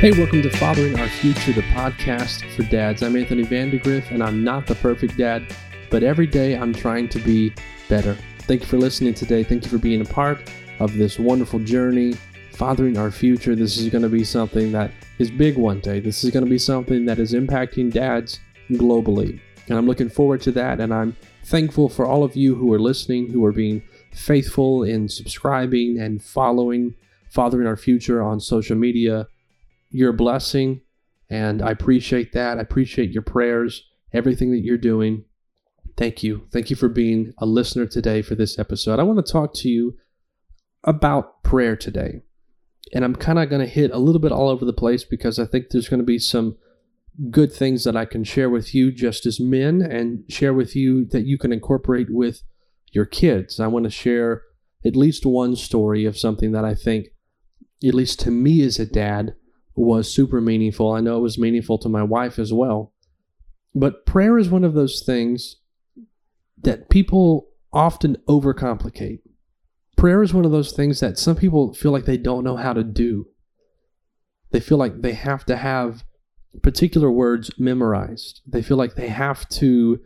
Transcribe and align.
Hey, 0.00 0.12
welcome 0.12 0.40
to 0.40 0.48
Fathering 0.48 0.98
Our 0.98 1.08
Future, 1.08 1.52
the 1.52 1.60
podcast 1.60 2.50
for 2.56 2.62
dads. 2.62 3.02
I'm 3.02 3.16
Anthony 3.16 3.44
Vandergriff, 3.44 4.10
and 4.10 4.22
I'm 4.22 4.42
not 4.42 4.66
the 4.66 4.74
perfect 4.76 5.18
dad, 5.18 5.54
but 5.90 6.02
every 6.02 6.26
day 6.26 6.56
I'm 6.56 6.72
trying 6.72 7.06
to 7.10 7.18
be 7.18 7.52
better. 7.86 8.16
Thank 8.38 8.62
you 8.62 8.66
for 8.66 8.78
listening 8.78 9.12
today. 9.12 9.44
Thank 9.44 9.62
you 9.62 9.70
for 9.70 9.76
being 9.76 10.00
a 10.00 10.06
part 10.06 10.50
of 10.78 10.94
this 10.94 11.18
wonderful 11.18 11.58
journey, 11.58 12.14
fathering 12.52 12.96
our 12.96 13.10
future. 13.10 13.54
This 13.54 13.76
is 13.76 13.90
going 13.90 14.00
to 14.00 14.08
be 14.08 14.24
something 14.24 14.72
that 14.72 14.90
is 15.18 15.30
big 15.30 15.58
one 15.58 15.80
day. 15.80 16.00
This 16.00 16.24
is 16.24 16.30
going 16.30 16.46
to 16.46 16.50
be 16.50 16.56
something 16.58 17.04
that 17.04 17.18
is 17.18 17.34
impacting 17.34 17.92
dads 17.92 18.40
globally. 18.70 19.38
And 19.68 19.76
I'm 19.76 19.86
looking 19.86 20.08
forward 20.08 20.40
to 20.40 20.52
that, 20.52 20.80
and 20.80 20.94
I'm 20.94 21.14
thankful 21.44 21.90
for 21.90 22.06
all 22.06 22.24
of 22.24 22.34
you 22.34 22.54
who 22.54 22.72
are 22.72 22.80
listening, 22.80 23.28
who 23.28 23.44
are 23.44 23.52
being 23.52 23.82
faithful 24.14 24.82
in 24.82 25.10
subscribing 25.10 26.00
and 26.00 26.24
following 26.24 26.94
Fathering 27.28 27.66
Our 27.66 27.76
Future 27.76 28.22
on 28.22 28.40
social 28.40 28.76
media 28.76 29.28
you're 29.90 30.10
a 30.10 30.14
blessing, 30.14 30.82
and 31.28 31.62
I 31.62 31.70
appreciate 31.70 32.32
that. 32.32 32.58
I 32.58 32.62
appreciate 32.62 33.10
your 33.10 33.22
prayers, 33.22 33.82
everything 34.12 34.52
that 34.52 34.64
you're 34.64 34.78
doing. 34.78 35.24
Thank 35.96 36.22
you. 36.22 36.46
Thank 36.52 36.70
you 36.70 36.76
for 36.76 36.88
being 36.88 37.32
a 37.38 37.46
listener 37.46 37.86
today 37.86 38.22
for 38.22 38.34
this 38.34 38.58
episode. 38.58 38.98
I 38.98 39.02
want 39.02 39.24
to 39.24 39.32
talk 39.32 39.52
to 39.54 39.68
you 39.68 39.96
about 40.84 41.42
prayer 41.42 41.76
today. 41.76 42.22
And 42.92 43.04
I'm 43.04 43.14
kind 43.14 43.38
of 43.38 43.50
going 43.50 43.60
to 43.60 43.72
hit 43.72 43.90
a 43.92 43.98
little 43.98 44.20
bit 44.20 44.32
all 44.32 44.48
over 44.48 44.64
the 44.64 44.72
place 44.72 45.04
because 45.04 45.38
I 45.38 45.44
think 45.44 45.66
there's 45.70 45.88
going 45.88 46.00
to 46.00 46.06
be 46.06 46.18
some 46.18 46.56
good 47.30 47.52
things 47.52 47.84
that 47.84 47.96
I 47.96 48.04
can 48.04 48.24
share 48.24 48.48
with 48.48 48.74
you 48.74 48.90
just 48.90 49.26
as 49.26 49.38
men 49.38 49.82
and 49.82 50.24
share 50.28 50.54
with 50.54 50.74
you 50.74 51.04
that 51.06 51.26
you 51.26 51.38
can 51.38 51.52
incorporate 51.52 52.08
with 52.10 52.42
your 52.92 53.04
kids. 53.04 53.60
I 53.60 53.66
want 53.66 53.84
to 53.84 53.90
share 53.90 54.42
at 54.84 54.96
least 54.96 55.26
one 55.26 55.54
story 55.54 56.04
of 56.04 56.18
something 56.18 56.52
that 56.52 56.64
I 56.64 56.74
think, 56.74 57.08
at 57.84 57.94
least 57.94 58.20
to 58.20 58.30
me 58.30 58.62
as 58.62 58.78
a 58.78 58.86
dad, 58.86 59.34
was 59.74 60.12
super 60.12 60.40
meaningful. 60.40 60.92
I 60.92 61.00
know 61.00 61.18
it 61.18 61.22
was 61.22 61.38
meaningful 61.38 61.78
to 61.78 61.88
my 61.88 62.02
wife 62.02 62.38
as 62.38 62.52
well. 62.52 62.92
But 63.74 64.04
prayer 64.04 64.38
is 64.38 64.48
one 64.50 64.64
of 64.64 64.74
those 64.74 65.02
things 65.04 65.56
that 66.62 66.90
people 66.90 67.48
often 67.72 68.16
overcomplicate. 68.28 69.20
Prayer 69.96 70.22
is 70.22 70.34
one 70.34 70.44
of 70.44 70.50
those 70.50 70.72
things 70.72 71.00
that 71.00 71.18
some 71.18 71.36
people 71.36 71.72
feel 71.72 71.92
like 71.92 72.04
they 72.04 72.16
don't 72.16 72.44
know 72.44 72.56
how 72.56 72.72
to 72.72 72.82
do. 72.82 73.26
They 74.50 74.60
feel 74.60 74.78
like 74.78 75.02
they 75.02 75.12
have 75.12 75.44
to 75.46 75.56
have 75.56 76.04
particular 76.62 77.10
words 77.10 77.50
memorized. 77.58 78.40
They 78.46 78.62
feel 78.62 78.76
like 78.76 78.94
they 78.94 79.08
have 79.08 79.48
to 79.50 80.00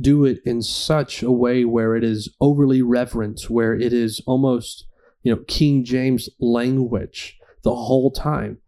do 0.00 0.24
it 0.24 0.40
in 0.46 0.62
such 0.62 1.22
a 1.22 1.30
way 1.30 1.64
where 1.64 1.94
it 1.94 2.04
is 2.04 2.34
overly 2.40 2.80
reverent, 2.80 3.50
where 3.50 3.74
it 3.74 3.92
is 3.92 4.22
almost, 4.26 4.86
you 5.22 5.34
know, 5.34 5.42
King 5.46 5.84
James 5.84 6.30
language 6.38 7.38
the 7.62 7.74
whole 7.74 8.10
time 8.10 8.58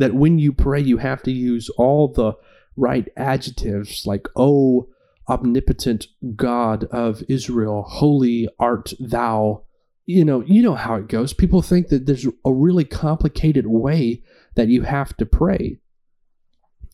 that 0.00 0.14
when 0.14 0.38
you 0.38 0.52
pray, 0.52 0.80
you 0.80 0.96
have 0.96 1.22
to 1.22 1.30
use 1.30 1.68
all 1.70 2.08
the 2.08 2.32
right 2.76 3.08
adjectives 3.16 4.06
like, 4.06 4.26
oh, 4.34 4.88
omnipotent 5.28 6.06
God 6.34 6.84
of 6.84 7.22
Israel, 7.28 7.82
holy 7.82 8.48
art 8.58 8.94
thou. 8.98 9.64
You 10.06 10.24
know, 10.24 10.42
you 10.42 10.62
know 10.62 10.74
how 10.74 10.94
it 10.96 11.08
goes. 11.08 11.34
People 11.34 11.62
think 11.62 11.88
that 11.88 12.06
there's 12.06 12.26
a 12.44 12.52
really 12.52 12.84
complicated 12.84 13.66
way 13.66 14.22
that 14.56 14.68
you 14.68 14.82
have 14.82 15.16
to 15.18 15.26
pray. 15.26 15.78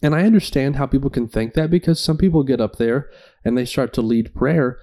And 0.02 0.14
I 0.14 0.24
understand 0.24 0.76
how 0.76 0.86
people 0.86 1.08
can 1.08 1.28
think 1.28 1.54
that 1.54 1.70
because 1.70 1.98
some 1.98 2.18
people 2.18 2.42
get 2.42 2.60
up 2.60 2.76
there 2.76 3.08
and 3.44 3.56
they 3.56 3.64
start 3.64 3.92
to 3.94 4.02
lead 4.02 4.34
prayer 4.34 4.78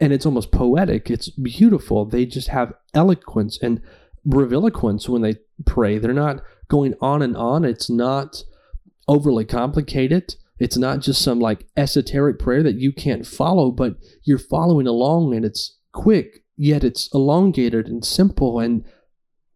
and 0.00 0.12
it's 0.12 0.26
almost 0.26 0.50
poetic. 0.50 1.08
It's 1.08 1.30
beautiful. 1.30 2.04
They 2.04 2.26
just 2.26 2.48
have 2.48 2.74
eloquence 2.94 3.58
and 3.62 3.80
reviloquence 4.24 5.08
when 5.08 5.22
they 5.22 5.36
pray. 5.64 5.98
They're 5.98 6.12
not 6.12 6.42
going 6.70 6.94
on 7.02 7.20
and 7.20 7.36
on. 7.36 7.66
It's 7.66 7.90
not 7.90 8.42
overly 9.06 9.44
complicated. 9.44 10.36
It's 10.58 10.78
not 10.78 11.00
just 11.00 11.22
some 11.22 11.38
like 11.38 11.66
esoteric 11.76 12.38
prayer 12.38 12.62
that 12.62 12.80
you 12.80 12.92
can't 12.92 13.26
follow, 13.26 13.70
but 13.70 13.96
you're 14.24 14.38
following 14.38 14.86
along 14.86 15.34
and 15.34 15.44
it's 15.44 15.76
quick, 15.92 16.44
yet 16.56 16.82
it's 16.84 17.08
elongated 17.12 17.86
and 17.86 18.02
simple. 18.02 18.58
And 18.58 18.84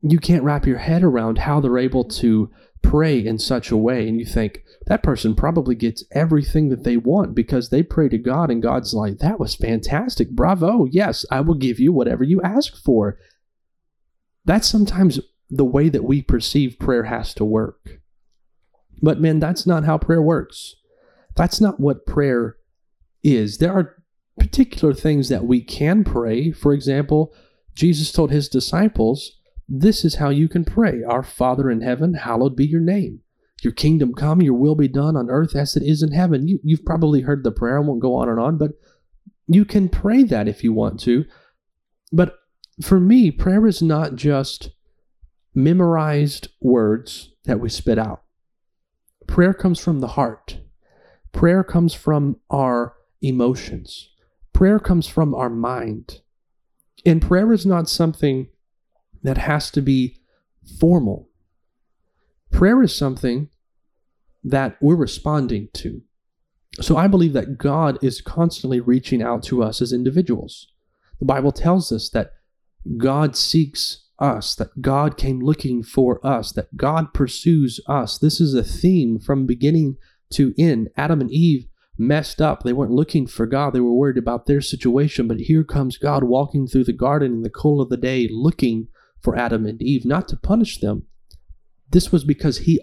you 0.03 0.19
can't 0.19 0.45
wrap 0.45 0.67
your 0.67 0.79
head 0.79 1.03
around 1.03 1.39
how 1.39 1.61
they're 1.61 1.79
able 1.79 2.05
to 2.05 2.51
pray 2.83 3.19
in 3.19 3.39
such 3.39 3.71
a 3.71 3.77
way. 3.77 4.07
And 4.07 4.19
you 4.19 4.27
think, 4.27 4.61
that 4.87 5.03
person 5.03 5.35
probably 5.35 5.75
gets 5.75 6.05
everything 6.13 6.69
that 6.69 6.85
they 6.85 6.97
want 6.97 7.35
because 7.35 7.71
they 7.71 7.83
pray 7.83 8.09
to 8.11 8.19
God 8.19 8.51
and 8.51 8.63
God's 8.63 8.93
like, 8.93 9.19
that 9.19 9.41
was 9.41 9.55
fantastic. 9.55 10.31
Bravo. 10.31 10.87
Yes, 10.91 11.25
I 11.31 11.41
will 11.41 11.55
give 11.55 11.81
you 11.81 11.93
whatever 11.93 12.23
you 12.23 12.43
ask 12.43 12.77
for. 12.77 13.19
That's 14.45 14.69
sometimes 14.69 15.21
the 15.51 15.65
way 15.65 15.89
that 15.89 16.05
we 16.05 16.23
perceive 16.23 16.79
prayer 16.79 17.05
has 17.05 17.35
to 17.35 17.45
work. 17.45 18.01
But 19.03 19.21
man, 19.21 19.41
that's 19.41 19.67
not 19.67 19.85
how 19.85 19.99
prayer 19.99 20.23
works. 20.23 20.77
That's 21.37 21.61
not 21.61 21.81
what 21.81 22.07
prayer 22.07 22.57
is. 23.23 23.59
There 23.59 23.73
are 23.73 24.03
particular 24.39 24.95
things 24.95 25.29
that 25.29 25.45
we 25.45 25.61
can 25.61 26.05
pray. 26.05 26.53
For 26.53 26.73
example, 26.73 27.35
Jesus 27.75 28.13
told 28.13 28.31
his 28.31 28.49
disciples, 28.49 29.39
This 29.69 30.05
is 30.05 30.17
how 30.17 30.31
you 30.31 30.49
can 30.49 30.65
pray 30.65 31.03
Our 31.03 31.23
Father 31.23 31.71
in 31.71 31.81
heaven, 31.81 32.15
hallowed 32.15 32.57
be 32.57 32.67
your 32.67 32.81
name. 32.81 33.21
Your 33.63 33.73
kingdom 33.73 34.13
come, 34.13 34.43
your 34.43 34.55
will 34.55 34.75
be 34.75 34.89
done 34.89 35.17
on 35.17 35.31
earth 35.31 35.57
as 35.57 35.77
it 35.77 35.83
is 35.83 36.03
in 36.03 36.13
heaven. 36.13 36.47
You, 36.47 36.61
you've 36.63 36.85
probably 36.85 37.23
heard 37.23 37.45
the 37.45 37.51
prayer. 37.51 37.79
I 37.79 37.81
won't 37.81 38.01
go 38.01 38.15
on 38.15 38.29
and 38.29 38.39
on, 38.39 38.59
but 38.59 38.73
you 39.47 39.65
can 39.65 39.89
pray 39.89 40.23
that 40.25 40.49
if 40.49 40.63
you 40.63 40.73
want 40.73 41.01
to. 41.01 41.25
But 42.13 42.37
for 42.83 43.01
me, 43.01 43.31
prayer 43.31 43.67
is 43.67 43.81
not 43.81 44.17
just 44.17 44.71
memorized 45.55 46.49
words 46.61 47.33
that 47.45 47.61
we 47.61 47.69
spit 47.69 47.99
out. 47.99 48.23
Prayer 49.27 49.55
comes 49.55 49.79
from 49.79 50.01
the 50.01 50.09
heart. 50.09 50.59
Prayer 51.33 51.65
comes 51.65 51.95
from 51.95 52.37
our 52.51 52.95
emotions. 53.23 54.11
Prayer 54.53 54.79
comes 54.79 55.07
from 55.07 55.35
our 55.35 55.51
mind. 55.51 56.21
And 57.07 57.21
prayer 57.21 57.53
is 57.53 57.67
not 57.67 57.89
something 57.89 58.49
that 59.23 59.39
has 59.39 59.71
to 59.73 59.83
be 59.83 60.19
formal. 60.79 61.29
Prayer 62.51 62.83
is 62.83 62.95
something 62.95 63.49
that 64.43 64.77
we're 64.81 64.95
responding 64.95 65.69
to. 65.75 66.03
So 66.81 66.97
I 66.97 67.09
believe 67.09 67.33
that 67.33 67.59
God 67.59 68.03
is 68.03 68.21
constantly 68.21 68.81
reaching 68.81 69.23
out 69.23 69.43
to 69.45 69.63
us 69.63 69.81
as 69.81 69.93
individuals. 69.93 70.69
The 71.19 71.25
Bible 71.25 71.53
tells 71.53 71.93
us 71.93 72.11
that 72.11 72.33
God 72.97 73.37
seeks 73.37 74.04
us, 74.19 74.55
that 74.55 74.81
God 74.81 75.17
came 75.17 75.41
looking 75.41 75.83
for 75.83 76.25
us, 76.27 76.53
that 76.53 76.77
God 76.77 77.13
pursues 77.13 77.81
us. 77.89 78.19
This 78.19 78.41
is 78.41 78.55
a 78.55 78.63
theme 78.63 79.19
from 79.19 79.47
beginning 79.47 79.97
to 80.35 80.55
end. 80.59 80.89
Adam 80.97 81.21
and 81.21 81.31
Eve 81.31 81.67
messed 81.99 82.41
up. 82.41 82.63
They 82.63 82.73
weren't 82.73 82.93
looking 82.93 83.27
for 83.27 83.47
God, 83.47 83.73
they 83.73 83.81
were 83.81 83.95
worried 83.95 84.19
about 84.19 84.47
their 84.47 84.61
situation. 84.61 85.29
But 85.29 85.41
here 85.41 85.65
comes 85.65 85.99
God 85.99 86.25
walking 86.25 86.67
through 86.67 86.85
the 86.85 86.93
garden 86.93 87.33
in 87.33 87.43
the 87.43 87.51
cool 87.51 87.81
of 87.81 87.89
the 87.89 87.97
day, 87.97 88.29
looking 88.31 88.89
for 89.21 89.37
Adam 89.37 89.67
and 89.67 89.81
Eve, 89.81 90.05
not 90.05 90.29
to 90.29 90.37
punish 90.37 90.81
them. 90.81 91.07
This 91.91 92.13
was 92.13 92.25
because 92.25 92.59
He 92.59 92.81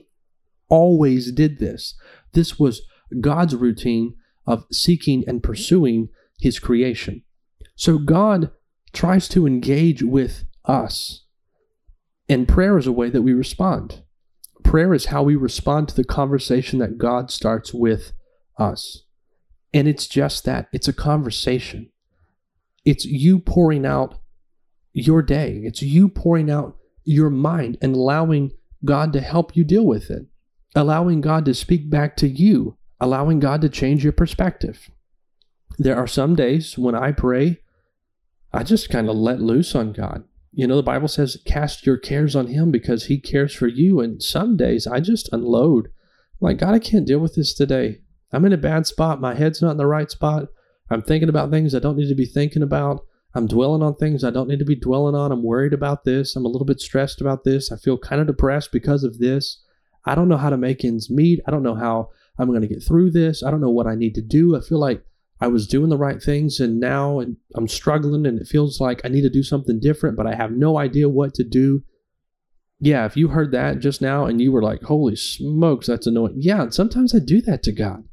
always 0.69 1.31
did 1.31 1.59
this. 1.59 1.95
This 2.33 2.57
was 2.57 2.81
God's 3.19 3.55
routine 3.55 4.15
of 4.47 4.65
seeking 4.71 5.23
and 5.27 5.43
pursuing 5.43 6.09
His 6.39 6.59
creation. 6.59 7.23
So 7.75 7.97
God 7.97 8.51
tries 8.93 9.27
to 9.29 9.45
engage 9.45 10.03
with 10.03 10.45
us. 10.65 11.20
And 12.31 12.47
prayer 12.47 12.77
is 12.77 12.87
a 12.87 12.93
way 12.93 13.09
that 13.09 13.23
we 13.23 13.33
respond. 13.33 14.03
Prayer 14.63 14.93
is 14.93 15.07
how 15.07 15.21
we 15.21 15.35
respond 15.35 15.89
to 15.89 15.95
the 15.97 16.05
conversation 16.05 16.79
that 16.79 16.97
God 16.97 17.29
starts 17.29 17.73
with 17.73 18.13
us. 18.57 19.03
And 19.73 19.85
it's 19.85 20.07
just 20.07 20.45
that 20.45 20.69
it's 20.71 20.87
a 20.87 20.93
conversation. 20.93 21.91
It's 22.85 23.03
you 23.03 23.37
pouring 23.37 23.85
out 23.85 24.17
your 24.93 25.21
day, 25.21 25.59
it's 25.65 25.81
you 25.81 26.07
pouring 26.07 26.49
out 26.49 26.77
your 27.03 27.29
mind 27.29 27.77
and 27.81 27.95
allowing 27.95 28.53
God 28.85 29.11
to 29.11 29.19
help 29.19 29.57
you 29.57 29.65
deal 29.65 29.85
with 29.85 30.09
it, 30.09 30.25
allowing 30.73 31.19
God 31.19 31.43
to 31.43 31.53
speak 31.53 31.89
back 31.89 32.15
to 32.17 32.29
you, 32.29 32.77
allowing 33.01 33.41
God 33.41 33.59
to 33.59 33.67
change 33.67 34.05
your 34.05 34.13
perspective. 34.13 34.89
There 35.77 35.97
are 35.97 36.07
some 36.07 36.37
days 36.37 36.77
when 36.77 36.95
I 36.95 37.11
pray, 37.11 37.59
I 38.53 38.63
just 38.63 38.89
kind 38.89 39.09
of 39.09 39.17
let 39.17 39.41
loose 39.41 39.75
on 39.75 39.91
God. 39.91 40.23
You 40.53 40.67
know, 40.67 40.75
the 40.75 40.83
Bible 40.83 41.07
says, 41.07 41.41
cast 41.45 41.85
your 41.85 41.97
cares 41.97 42.35
on 42.35 42.47
Him 42.47 42.71
because 42.71 43.05
He 43.05 43.19
cares 43.19 43.53
for 43.53 43.67
you. 43.67 43.99
And 44.01 44.21
some 44.21 44.57
days 44.57 44.85
I 44.85 44.99
just 44.99 45.31
unload. 45.31 45.87
I'm 45.87 45.91
like, 46.39 46.57
God, 46.57 46.73
I 46.73 46.79
can't 46.79 47.07
deal 47.07 47.19
with 47.19 47.35
this 47.35 47.53
today. 47.53 48.01
I'm 48.33 48.45
in 48.45 48.53
a 48.53 48.57
bad 48.57 48.87
spot. 48.87 49.21
My 49.21 49.33
head's 49.35 49.61
not 49.61 49.71
in 49.71 49.77
the 49.77 49.87
right 49.87 50.09
spot. 50.09 50.47
I'm 50.89 51.01
thinking 51.01 51.29
about 51.29 51.51
things 51.51 51.73
I 51.73 51.79
don't 51.79 51.97
need 51.97 52.09
to 52.09 52.15
be 52.15 52.25
thinking 52.25 52.63
about. 52.63 53.05
I'm 53.33 53.47
dwelling 53.47 53.81
on 53.81 53.95
things 53.95 54.23
I 54.23 54.29
don't 54.29 54.49
need 54.49 54.59
to 54.59 54.65
be 54.65 54.75
dwelling 54.75 55.15
on. 55.15 55.31
I'm 55.31 55.43
worried 55.43 55.73
about 55.73 56.03
this. 56.03 56.35
I'm 56.35 56.45
a 56.45 56.49
little 56.49 56.65
bit 56.65 56.81
stressed 56.81 57.21
about 57.21 57.45
this. 57.45 57.71
I 57.71 57.77
feel 57.77 57.97
kind 57.97 58.19
of 58.19 58.27
depressed 58.27 58.73
because 58.73 59.05
of 59.05 59.19
this. 59.19 59.63
I 60.05 60.15
don't 60.15 60.27
know 60.27 60.37
how 60.37 60.49
to 60.49 60.57
make 60.57 60.83
ends 60.83 61.09
meet. 61.09 61.39
I 61.47 61.51
don't 61.51 61.63
know 61.63 61.75
how 61.75 62.09
I'm 62.37 62.49
going 62.49 62.61
to 62.61 62.67
get 62.67 62.83
through 62.83 63.11
this. 63.11 63.41
I 63.41 63.51
don't 63.51 63.61
know 63.61 63.69
what 63.69 63.87
I 63.87 63.95
need 63.95 64.15
to 64.15 64.21
do. 64.21 64.57
I 64.57 64.59
feel 64.59 64.79
like 64.79 65.03
I 65.41 65.47
was 65.47 65.67
doing 65.67 65.89
the 65.89 65.97
right 65.97 66.21
things 66.21 66.59
and 66.59 66.79
now 66.79 67.19
I'm 67.55 67.67
struggling 67.67 68.27
and 68.27 68.39
it 68.39 68.47
feels 68.47 68.79
like 68.79 69.01
I 69.03 69.07
need 69.07 69.23
to 69.23 69.29
do 69.29 69.41
something 69.41 69.79
different, 69.79 70.15
but 70.15 70.27
I 70.27 70.35
have 70.35 70.51
no 70.51 70.77
idea 70.77 71.09
what 71.09 71.33
to 71.35 71.43
do. 71.43 71.83
yeah, 72.79 73.05
if 73.05 73.17
you 73.17 73.29
heard 73.29 73.51
that 73.51 73.79
just 73.79 74.01
now 74.01 74.25
and 74.25 74.39
you 74.39 74.51
were 74.51 74.61
like, 74.61 74.83
holy 74.83 75.15
smokes, 75.15 75.87
that's 75.87 76.07
annoying. 76.07 76.35
Yeah, 76.37 76.69
sometimes 76.69 77.13
I 77.13 77.19
do 77.19 77.41
that 77.41 77.63
to 77.63 77.71
God. 77.71 78.03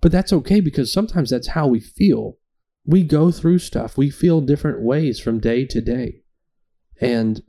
But 0.00 0.12
that's 0.12 0.32
okay 0.32 0.60
because 0.60 0.92
sometimes 0.92 1.30
that's 1.30 1.48
how 1.48 1.66
we 1.66 1.80
feel. 1.80 2.36
We 2.84 3.02
go 3.02 3.30
through 3.30 3.58
stuff, 3.58 3.96
we 3.96 4.10
feel 4.10 4.40
different 4.40 4.82
ways 4.82 5.18
from 5.18 5.40
day 5.40 5.64
to 5.66 5.80
day. 5.80 6.22
And 7.00 7.42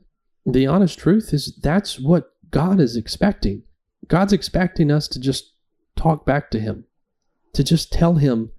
the 0.46 0.66
honest 0.66 0.98
truth 0.98 1.32
is 1.32 1.58
that's 1.62 1.98
what 1.98 2.32
God 2.50 2.80
is 2.80 2.96
expecting. 2.96 3.62
God's 4.08 4.32
expecting 4.32 4.90
us 4.90 5.08
to 5.08 5.20
just 5.20 5.52
talk 5.96 6.26
back 6.26 6.50
to 6.50 6.60
Him, 6.60 6.84
to 7.52 7.62
just 7.62 7.92
tell 7.92 8.14
Him 8.14 8.50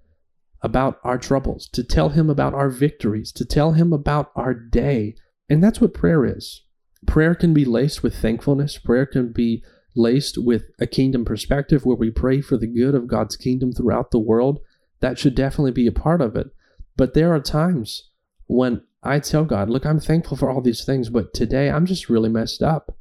about 0.62 0.98
our 1.02 1.18
troubles, 1.18 1.68
to 1.68 1.82
tell 1.82 2.10
Him 2.10 2.30
about 2.30 2.54
our 2.54 2.70
victories, 2.70 3.32
to 3.32 3.44
tell 3.44 3.72
Him 3.72 3.92
about 3.92 4.30
our 4.36 4.54
day. 4.54 5.16
And 5.48 5.62
that's 5.62 5.80
what 5.80 5.94
prayer 5.94 6.24
is. 6.24 6.62
Prayer 7.06 7.34
can 7.34 7.52
be 7.52 7.64
laced 7.64 8.02
with 8.02 8.14
thankfulness. 8.14 8.78
Prayer 8.78 9.06
can 9.06 9.32
be 9.32 9.62
laced 9.94 10.38
with 10.38 10.70
a 10.78 10.86
kingdom 10.86 11.24
perspective 11.24 11.84
where 11.84 11.96
we 11.96 12.10
pray 12.10 12.40
for 12.40 12.56
the 12.56 12.66
good 12.66 12.94
of 12.94 13.08
God's 13.08 13.36
kingdom 13.36 13.72
throughout 13.72 14.10
the 14.10 14.18
world. 14.18 14.60
That 15.00 15.18
should 15.18 15.34
definitely 15.34 15.72
be 15.72 15.86
a 15.86 15.92
part 15.92 16.20
of 16.20 16.36
it. 16.36 16.48
But 16.96 17.14
there 17.14 17.34
are 17.34 17.40
times 17.40 18.10
when 18.46 18.82
I 19.02 19.18
tell 19.18 19.44
God, 19.44 19.68
look, 19.68 19.84
I'm 19.84 19.98
thankful 20.00 20.36
for 20.36 20.48
all 20.48 20.60
these 20.60 20.84
things, 20.84 21.08
but 21.08 21.34
today 21.34 21.70
I'm 21.70 21.86
just 21.86 22.08
really 22.08 22.28
messed 22.28 22.62
up. 22.62 22.96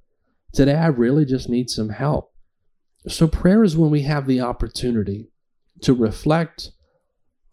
Today 0.51 0.75
I 0.75 0.87
really 0.87 1.25
just 1.25 1.47
need 1.47 1.69
some 1.69 1.89
help. 1.89 2.33
So 3.07 3.27
prayer 3.27 3.63
is 3.63 3.77
when 3.77 3.91
we 3.91 4.01
have 4.03 4.27
the 4.27 4.41
opportunity 4.41 5.29
to 5.81 5.93
reflect 5.93 6.71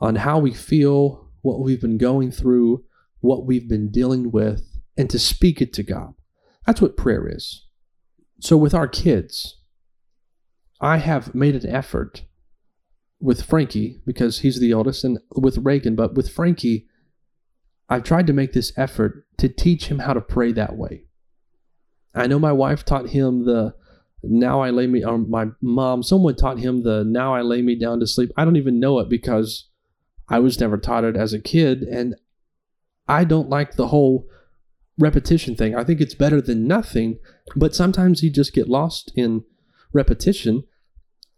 on 0.00 0.16
how 0.16 0.38
we 0.38 0.52
feel, 0.52 1.28
what 1.42 1.60
we've 1.60 1.80
been 1.80 1.98
going 1.98 2.30
through, 2.30 2.84
what 3.20 3.46
we've 3.46 3.68
been 3.68 3.90
dealing 3.90 4.30
with, 4.30 4.78
and 4.96 5.10
to 5.10 5.18
speak 5.18 5.60
it 5.60 5.72
to 5.74 5.82
God. 5.82 6.14
That's 6.66 6.80
what 6.80 6.96
prayer 6.96 7.28
is. 7.28 7.66
So, 8.40 8.56
with 8.56 8.74
our 8.74 8.88
kids, 8.88 9.56
I 10.80 10.98
have 10.98 11.34
made 11.34 11.56
an 11.56 11.68
effort 11.68 12.24
with 13.20 13.42
Frankie 13.42 14.00
because 14.06 14.40
he's 14.40 14.60
the 14.60 14.72
oldest, 14.72 15.02
and 15.04 15.18
with 15.34 15.58
Reagan, 15.58 15.96
but 15.96 16.14
with 16.14 16.30
Frankie, 16.30 16.86
I've 17.88 18.04
tried 18.04 18.26
to 18.28 18.32
make 18.32 18.52
this 18.52 18.72
effort 18.76 19.26
to 19.38 19.48
teach 19.48 19.86
him 19.86 20.00
how 20.00 20.12
to 20.12 20.20
pray 20.20 20.52
that 20.52 20.76
way. 20.76 21.04
I 22.14 22.26
know 22.26 22.38
my 22.38 22.52
wife 22.52 22.84
taught 22.84 23.08
him 23.08 23.44
the 23.44 23.74
now 24.22 24.60
I 24.60 24.70
lay 24.70 24.86
me, 24.86 25.04
or 25.04 25.18
my 25.18 25.46
mom, 25.60 26.02
someone 26.02 26.36
taught 26.36 26.58
him 26.58 26.82
the 26.82 27.04
now 27.04 27.34
I 27.34 27.42
lay 27.42 27.62
me 27.62 27.78
down 27.78 28.00
to 28.00 28.06
sleep. 28.06 28.30
I 28.36 28.44
don't 28.44 28.56
even 28.56 28.80
know 28.80 28.98
it 28.98 29.08
because 29.08 29.67
I 30.28 30.38
was 30.38 30.60
never 30.60 30.78
taught 30.78 31.04
it 31.04 31.16
as 31.16 31.32
a 31.32 31.40
kid, 31.40 31.82
and 31.82 32.14
I 33.06 33.24
don't 33.24 33.48
like 33.48 33.74
the 33.74 33.88
whole 33.88 34.26
repetition 34.98 35.54
thing. 35.54 35.74
I 35.74 35.84
think 35.84 36.00
it's 36.00 36.14
better 36.14 36.40
than 36.40 36.66
nothing, 36.66 37.18
but 37.56 37.74
sometimes 37.74 38.22
you 38.22 38.30
just 38.30 38.52
get 38.52 38.68
lost 38.68 39.12
in 39.14 39.44
repetition 39.92 40.64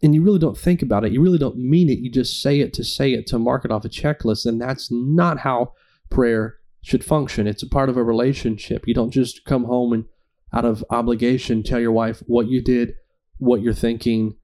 and 0.03 0.15
you 0.15 0.23
really 0.23 0.39
don't 0.39 0.57
think 0.57 0.81
about 0.81 1.05
it. 1.05 1.11
You 1.11 1.21
really 1.21 1.37
don't 1.37 1.57
mean 1.57 1.89
it. 1.89 1.99
You 1.99 2.11
just 2.11 2.41
say 2.41 2.59
it 2.59 2.73
to 2.73 2.83
say 2.83 3.13
it 3.13 3.27
to 3.27 3.39
mark 3.39 3.65
it 3.65 3.71
off 3.71 3.85
a 3.85 3.89
checklist. 3.89 4.45
And 4.45 4.59
that's 4.59 4.89
not 4.91 5.39
how 5.39 5.73
prayer 6.09 6.57
should 6.81 7.05
function. 7.05 7.45
It's 7.45 7.61
a 7.61 7.69
part 7.69 7.89
of 7.89 7.97
a 7.97 8.03
relationship. 8.03 8.87
You 8.87 8.95
don't 8.95 9.11
just 9.11 9.45
come 9.45 9.65
home 9.65 9.93
and 9.93 10.05
out 10.51 10.65
of 10.65 10.83
obligation 10.89 11.63
tell 11.63 11.79
your 11.79 11.91
wife 11.91 12.23
what 12.25 12.47
you 12.47 12.61
did, 12.61 12.95
what 13.37 13.61
you're 13.61 13.73
thinking, 13.73 14.35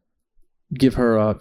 give 0.73 0.94
her 0.94 1.17
a 1.17 1.39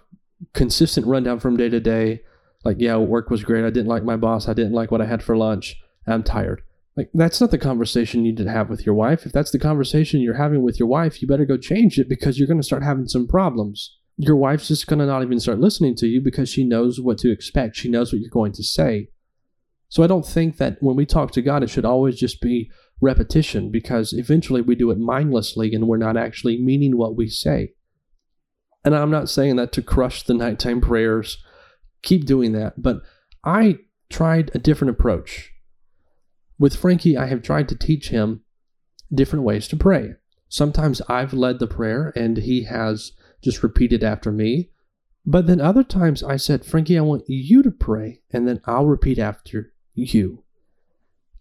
consistent 0.54 1.06
rundown 1.06 1.38
from 1.38 1.56
day 1.56 1.68
to 1.68 1.78
day. 1.78 2.22
Like, 2.66 2.78
yeah, 2.80 2.96
work 2.96 3.30
was 3.30 3.44
great. 3.44 3.64
I 3.64 3.70
didn't 3.70 3.86
like 3.86 4.02
my 4.02 4.16
boss. 4.16 4.48
I 4.48 4.52
didn't 4.52 4.72
like 4.72 4.90
what 4.90 5.00
I 5.00 5.06
had 5.06 5.22
for 5.22 5.36
lunch. 5.36 5.76
I'm 6.04 6.24
tired. 6.24 6.62
Like, 6.96 7.10
that's 7.14 7.40
not 7.40 7.52
the 7.52 7.58
conversation 7.58 8.24
you 8.24 8.32
need 8.32 8.44
to 8.44 8.50
have 8.50 8.68
with 8.68 8.84
your 8.84 8.96
wife. 8.96 9.24
If 9.24 9.30
that's 9.30 9.52
the 9.52 9.60
conversation 9.60 10.20
you're 10.20 10.34
having 10.34 10.62
with 10.62 10.80
your 10.80 10.88
wife, 10.88 11.22
you 11.22 11.28
better 11.28 11.44
go 11.44 11.56
change 11.56 11.96
it 11.96 12.08
because 12.08 12.38
you're 12.40 12.48
going 12.48 12.58
to 12.58 12.66
start 12.66 12.82
having 12.82 13.06
some 13.06 13.28
problems. 13.28 13.96
Your 14.16 14.34
wife's 14.34 14.66
just 14.66 14.88
going 14.88 14.98
to 14.98 15.06
not 15.06 15.22
even 15.22 15.38
start 15.38 15.60
listening 15.60 15.94
to 15.96 16.08
you 16.08 16.20
because 16.20 16.48
she 16.48 16.64
knows 16.64 17.00
what 17.00 17.18
to 17.18 17.30
expect. 17.30 17.76
She 17.76 17.88
knows 17.88 18.12
what 18.12 18.20
you're 18.20 18.30
going 18.30 18.52
to 18.54 18.64
say. 18.64 19.10
So 19.88 20.02
I 20.02 20.08
don't 20.08 20.26
think 20.26 20.56
that 20.56 20.78
when 20.80 20.96
we 20.96 21.06
talk 21.06 21.30
to 21.32 21.42
God, 21.42 21.62
it 21.62 21.70
should 21.70 21.84
always 21.84 22.18
just 22.18 22.40
be 22.40 22.68
repetition 23.00 23.70
because 23.70 24.12
eventually 24.12 24.60
we 24.60 24.74
do 24.74 24.90
it 24.90 24.98
mindlessly 24.98 25.72
and 25.72 25.86
we're 25.86 25.98
not 25.98 26.16
actually 26.16 26.60
meaning 26.60 26.96
what 26.96 27.16
we 27.16 27.28
say. 27.28 27.74
And 28.84 28.96
I'm 28.96 29.12
not 29.12 29.28
saying 29.28 29.54
that 29.56 29.70
to 29.72 29.82
crush 29.82 30.24
the 30.24 30.34
nighttime 30.34 30.80
prayers. 30.80 31.38
Keep 32.02 32.26
doing 32.26 32.52
that. 32.52 32.80
But 32.80 33.02
I 33.44 33.78
tried 34.10 34.50
a 34.54 34.58
different 34.58 34.90
approach. 34.90 35.52
With 36.58 36.76
Frankie, 36.76 37.16
I 37.16 37.26
have 37.26 37.42
tried 37.42 37.68
to 37.68 37.76
teach 37.76 38.08
him 38.08 38.42
different 39.12 39.44
ways 39.44 39.68
to 39.68 39.76
pray. 39.76 40.14
Sometimes 40.48 41.02
I've 41.08 41.32
led 41.32 41.58
the 41.58 41.66
prayer 41.66 42.12
and 42.16 42.38
he 42.38 42.64
has 42.64 43.12
just 43.42 43.62
repeated 43.62 44.02
after 44.02 44.32
me. 44.32 44.70
But 45.24 45.46
then 45.46 45.60
other 45.60 45.82
times 45.82 46.22
I 46.22 46.36
said, 46.36 46.64
Frankie, 46.64 46.96
I 46.96 47.02
want 47.02 47.24
you 47.26 47.62
to 47.64 47.70
pray, 47.72 48.20
and 48.30 48.46
then 48.46 48.60
I'll 48.64 48.86
repeat 48.86 49.18
after 49.18 49.72
you. 49.94 50.44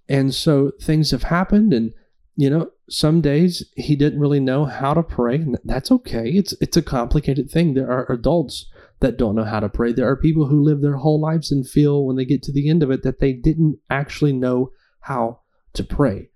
And 0.10 0.34
so 0.34 0.72
things 0.82 1.12
have 1.12 1.24
happened, 1.24 1.72
and 1.72 1.94
you 2.36 2.50
know, 2.50 2.72
some 2.90 3.22
days 3.22 3.64
he 3.76 3.96
didn't 3.96 4.20
really 4.20 4.40
know 4.40 4.66
how 4.66 4.96
to 4.96 5.04
pray, 5.04 5.36
and 5.36 5.58
that's 5.64 5.92
okay. 5.92 6.32
It's 6.32 6.54
it's 6.60 6.78
a 6.78 6.82
complicated 6.82 7.50
thing. 7.50 7.74
There 7.74 7.90
are 7.90 8.12
adults 8.12 8.66
that 9.06 9.18
don't 9.18 9.36
know 9.36 9.44
how 9.44 9.60
to 9.60 9.70
pray. 9.70 9.94
There 9.94 10.10
are 10.10 10.16
people 10.16 10.48
who 10.48 10.64
live 10.64 10.82
their 10.82 10.98
whole 10.98 11.22
lives 11.22 11.52
and 11.52 11.68
feel 11.68 12.04
when 12.04 12.16
they 12.16 12.26
get 12.26 12.42
to 12.44 12.52
the 12.52 12.68
end 12.68 12.82
of 12.82 12.90
it 12.90 13.04
that 13.04 13.20
they 13.20 13.34
didn't 13.34 13.78
actually 13.88 14.34
know 14.34 14.72
how 15.02 15.42
to 15.74 15.84
pray. 15.84 16.32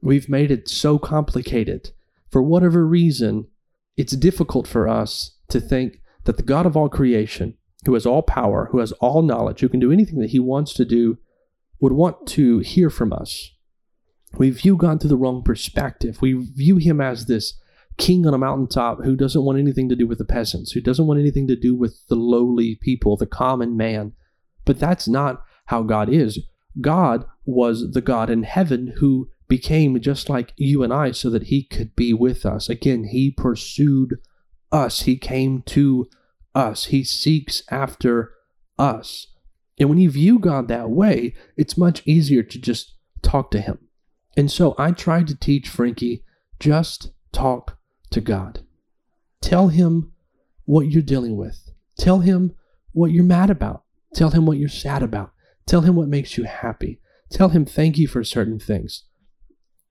We've 0.00 0.28
made 0.28 0.50
it 0.50 0.70
so 0.70 0.98
complicated. 0.98 1.90
For 2.30 2.42
whatever 2.42 2.86
reason, 2.86 3.48
it's 3.98 4.16
difficult 4.16 4.66
for 4.66 4.88
us 4.88 5.36
to 5.48 5.60
think 5.60 6.00
that 6.24 6.38
the 6.38 6.42
God 6.42 6.64
of 6.64 6.78
all 6.78 6.88
creation, 6.88 7.58
who 7.84 7.92
has 7.92 8.06
all 8.06 8.22
power, 8.22 8.70
who 8.72 8.78
has 8.78 8.92
all 8.92 9.20
knowledge, 9.20 9.60
who 9.60 9.68
can 9.68 9.80
do 9.80 9.92
anything 9.92 10.20
that 10.20 10.30
he 10.30 10.38
wants 10.38 10.72
to 10.74 10.86
do, 10.86 11.18
would 11.78 11.92
want 11.92 12.26
to 12.28 12.60
hear 12.60 12.88
from 12.88 13.12
us. 13.12 13.50
We 14.38 14.48
view 14.48 14.76
God 14.76 15.00
through 15.00 15.10
the 15.10 15.16
wrong 15.16 15.42
perspective. 15.42 16.22
We 16.22 16.32
view 16.32 16.78
him 16.78 17.02
as 17.02 17.26
this 17.26 17.52
king 17.98 18.26
on 18.26 18.32
a 18.32 18.38
mountaintop 18.38 19.04
who 19.04 19.16
doesn't 19.16 19.44
want 19.44 19.58
anything 19.58 19.88
to 19.88 19.96
do 19.96 20.06
with 20.06 20.18
the 20.18 20.24
peasants, 20.24 20.72
who 20.72 20.80
doesn't 20.80 21.06
want 21.06 21.20
anything 21.20 21.46
to 21.48 21.56
do 21.56 21.74
with 21.74 21.98
the 22.08 22.14
lowly 22.14 22.76
people, 22.80 23.16
the 23.16 23.26
common 23.26 23.76
man. 23.76 24.12
But 24.64 24.78
that's 24.78 25.08
not 25.08 25.42
how 25.66 25.82
God 25.82 26.08
is. 26.08 26.38
God 26.80 27.24
was 27.44 27.90
the 27.92 28.00
God 28.00 28.30
in 28.30 28.44
heaven 28.44 28.94
who 28.98 29.28
became 29.48 30.00
just 30.00 30.28
like 30.28 30.52
you 30.56 30.82
and 30.82 30.92
I 30.92 31.10
so 31.10 31.28
that 31.30 31.44
he 31.44 31.64
could 31.64 31.96
be 31.96 32.12
with 32.12 32.46
us. 32.46 32.68
Again, 32.68 33.04
he 33.04 33.30
pursued 33.30 34.18
us, 34.70 35.02
he 35.02 35.16
came 35.16 35.62
to 35.62 36.08
us, 36.54 36.86
he 36.86 37.02
seeks 37.02 37.62
after 37.70 38.32
us. 38.78 39.26
And 39.78 39.88
when 39.88 39.98
you 39.98 40.10
view 40.10 40.38
God 40.38 40.68
that 40.68 40.90
way, 40.90 41.34
it's 41.56 41.78
much 41.78 42.02
easier 42.06 42.42
to 42.42 42.60
just 42.60 42.94
talk 43.22 43.50
to 43.52 43.60
him. 43.60 43.78
And 44.36 44.50
so 44.50 44.74
I 44.78 44.92
tried 44.92 45.26
to 45.28 45.36
teach 45.36 45.68
Frankie 45.68 46.24
just 46.60 47.12
talk 47.32 47.77
to 48.10 48.20
God. 48.20 48.64
Tell 49.40 49.68
him 49.68 50.12
what 50.64 50.90
you're 50.90 51.02
dealing 51.02 51.36
with. 51.36 51.70
Tell 51.98 52.20
him 52.20 52.54
what 52.92 53.10
you're 53.10 53.24
mad 53.24 53.50
about. 53.50 53.84
Tell 54.14 54.30
him 54.30 54.46
what 54.46 54.58
you're 54.58 54.68
sad 54.68 55.02
about. 55.02 55.32
Tell 55.66 55.82
him 55.82 55.94
what 55.94 56.08
makes 56.08 56.36
you 56.36 56.44
happy. 56.44 57.00
Tell 57.30 57.50
him 57.50 57.64
thank 57.64 57.98
you 57.98 58.08
for 58.08 58.24
certain 58.24 58.58
things. 58.58 59.04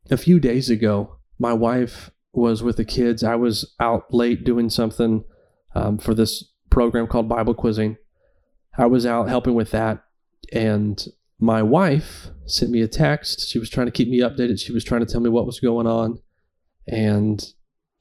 A 0.09 0.17
few 0.17 0.39
days 0.39 0.69
ago, 0.69 1.17
my 1.38 1.53
wife 1.53 2.12
was 2.33 2.63
with 2.63 2.77
the 2.77 2.86
kids. 2.86 3.24
I 3.24 3.36
was 3.36 3.75
out 3.79 4.13
late 4.13 4.43
doing 4.43 4.69
something 4.69 5.24
um, 5.75 5.97
for 5.97 6.13
this 6.13 6.43
program 6.69 7.07
called 7.07 7.29
Bible 7.29 7.53
Quizzing. 7.53 7.97
I 8.77 8.86
was 8.86 9.05
out 9.05 9.29
helping 9.29 9.55
with 9.55 9.71
that, 9.71 10.03
and 10.53 11.03
my 11.39 11.62
wife 11.62 12.29
sent 12.45 12.71
me 12.71 12.81
a 12.81 12.88
text. 12.88 13.50
She 13.50 13.59
was 13.59 13.69
trying 13.69 13.88
to 13.88 13.91
keep 13.91 14.09
me 14.09 14.19
updated. 14.19 14.59
She 14.59 14.71
was 14.71 14.83
trying 14.83 15.05
to 15.05 15.12
tell 15.12 15.21
me 15.21 15.29
what 15.29 15.45
was 15.45 15.59
going 15.59 15.88
on. 15.88 16.19
And 16.88 17.43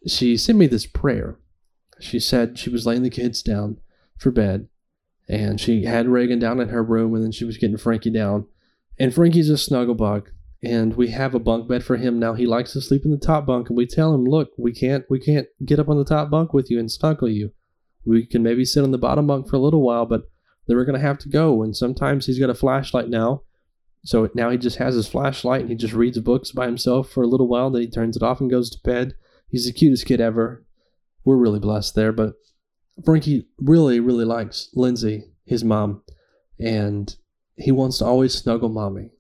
she 0.06 0.36
sent 0.36 0.58
me 0.58 0.66
this 0.66 0.86
prayer. 0.86 1.38
She 2.00 2.18
said 2.20 2.58
she 2.58 2.70
was 2.70 2.86
laying 2.86 3.02
the 3.02 3.10
kids 3.10 3.42
down 3.42 3.80
for 4.18 4.30
bed 4.30 4.68
and 5.28 5.60
she 5.60 5.84
had 5.84 6.08
Reagan 6.08 6.38
down 6.38 6.60
in 6.60 6.68
her 6.68 6.82
room, 6.82 7.14
and 7.14 7.24
then 7.24 7.32
she 7.32 7.44
was 7.44 7.58
getting 7.58 7.76
Frankie 7.76 8.10
down. 8.10 8.46
And 8.98 9.12
Frankie's 9.12 9.50
a 9.50 9.58
snuggle 9.58 9.94
bug, 9.94 10.30
and 10.62 10.94
we 10.94 11.08
have 11.08 11.34
a 11.34 11.40
bunk 11.40 11.68
bed 11.68 11.84
for 11.84 11.96
him 11.96 12.18
now. 12.18 12.34
He 12.34 12.46
likes 12.46 12.72
to 12.72 12.80
sleep 12.80 13.04
in 13.04 13.10
the 13.10 13.18
top 13.18 13.46
bunk, 13.46 13.68
and 13.68 13.76
we 13.76 13.86
tell 13.86 14.14
him, 14.14 14.24
"Look, 14.24 14.50
we 14.56 14.72
can't, 14.72 15.04
we 15.10 15.18
can't 15.18 15.48
get 15.64 15.80
up 15.80 15.88
on 15.88 15.98
the 15.98 16.04
top 16.04 16.30
bunk 16.30 16.52
with 16.52 16.70
you 16.70 16.78
and 16.78 16.90
snuggle 16.90 17.28
you. 17.28 17.52
We 18.04 18.24
can 18.24 18.42
maybe 18.42 18.64
sit 18.64 18.84
on 18.84 18.92
the 18.92 18.98
bottom 18.98 19.26
bunk 19.26 19.48
for 19.48 19.56
a 19.56 19.60
little 19.60 19.82
while, 19.82 20.06
but 20.06 20.28
then 20.66 20.76
we're 20.76 20.84
gonna 20.84 21.00
have 21.00 21.18
to 21.18 21.28
go." 21.28 21.62
And 21.62 21.76
sometimes 21.76 22.26
he's 22.26 22.38
got 22.38 22.50
a 22.50 22.54
flashlight 22.54 23.08
now, 23.08 23.42
so 24.04 24.30
now 24.34 24.50
he 24.50 24.58
just 24.58 24.76
has 24.76 24.94
his 24.94 25.08
flashlight 25.08 25.62
and 25.62 25.70
he 25.70 25.76
just 25.76 25.92
reads 25.92 26.18
books 26.20 26.52
by 26.52 26.66
himself 26.66 27.10
for 27.10 27.24
a 27.24 27.28
little 27.28 27.48
while. 27.48 27.70
Then 27.70 27.82
he 27.82 27.90
turns 27.90 28.16
it 28.16 28.22
off 28.22 28.40
and 28.40 28.48
goes 28.48 28.70
to 28.70 28.78
bed. 28.84 29.14
He's 29.48 29.66
the 29.66 29.72
cutest 29.72 30.06
kid 30.06 30.20
ever. 30.20 30.64
We're 31.24 31.36
really 31.36 31.60
blessed 31.60 31.94
there, 31.94 32.12
but 32.12 32.34
Frankie 33.04 33.46
really, 33.58 34.00
really 34.00 34.24
likes 34.24 34.70
Lindsay, 34.74 35.24
his 35.44 35.64
mom, 35.64 36.02
and 36.58 37.14
he 37.56 37.72
wants 37.72 37.98
to 37.98 38.04
always 38.04 38.34
snuggle 38.34 38.68
mommy. 38.68 39.10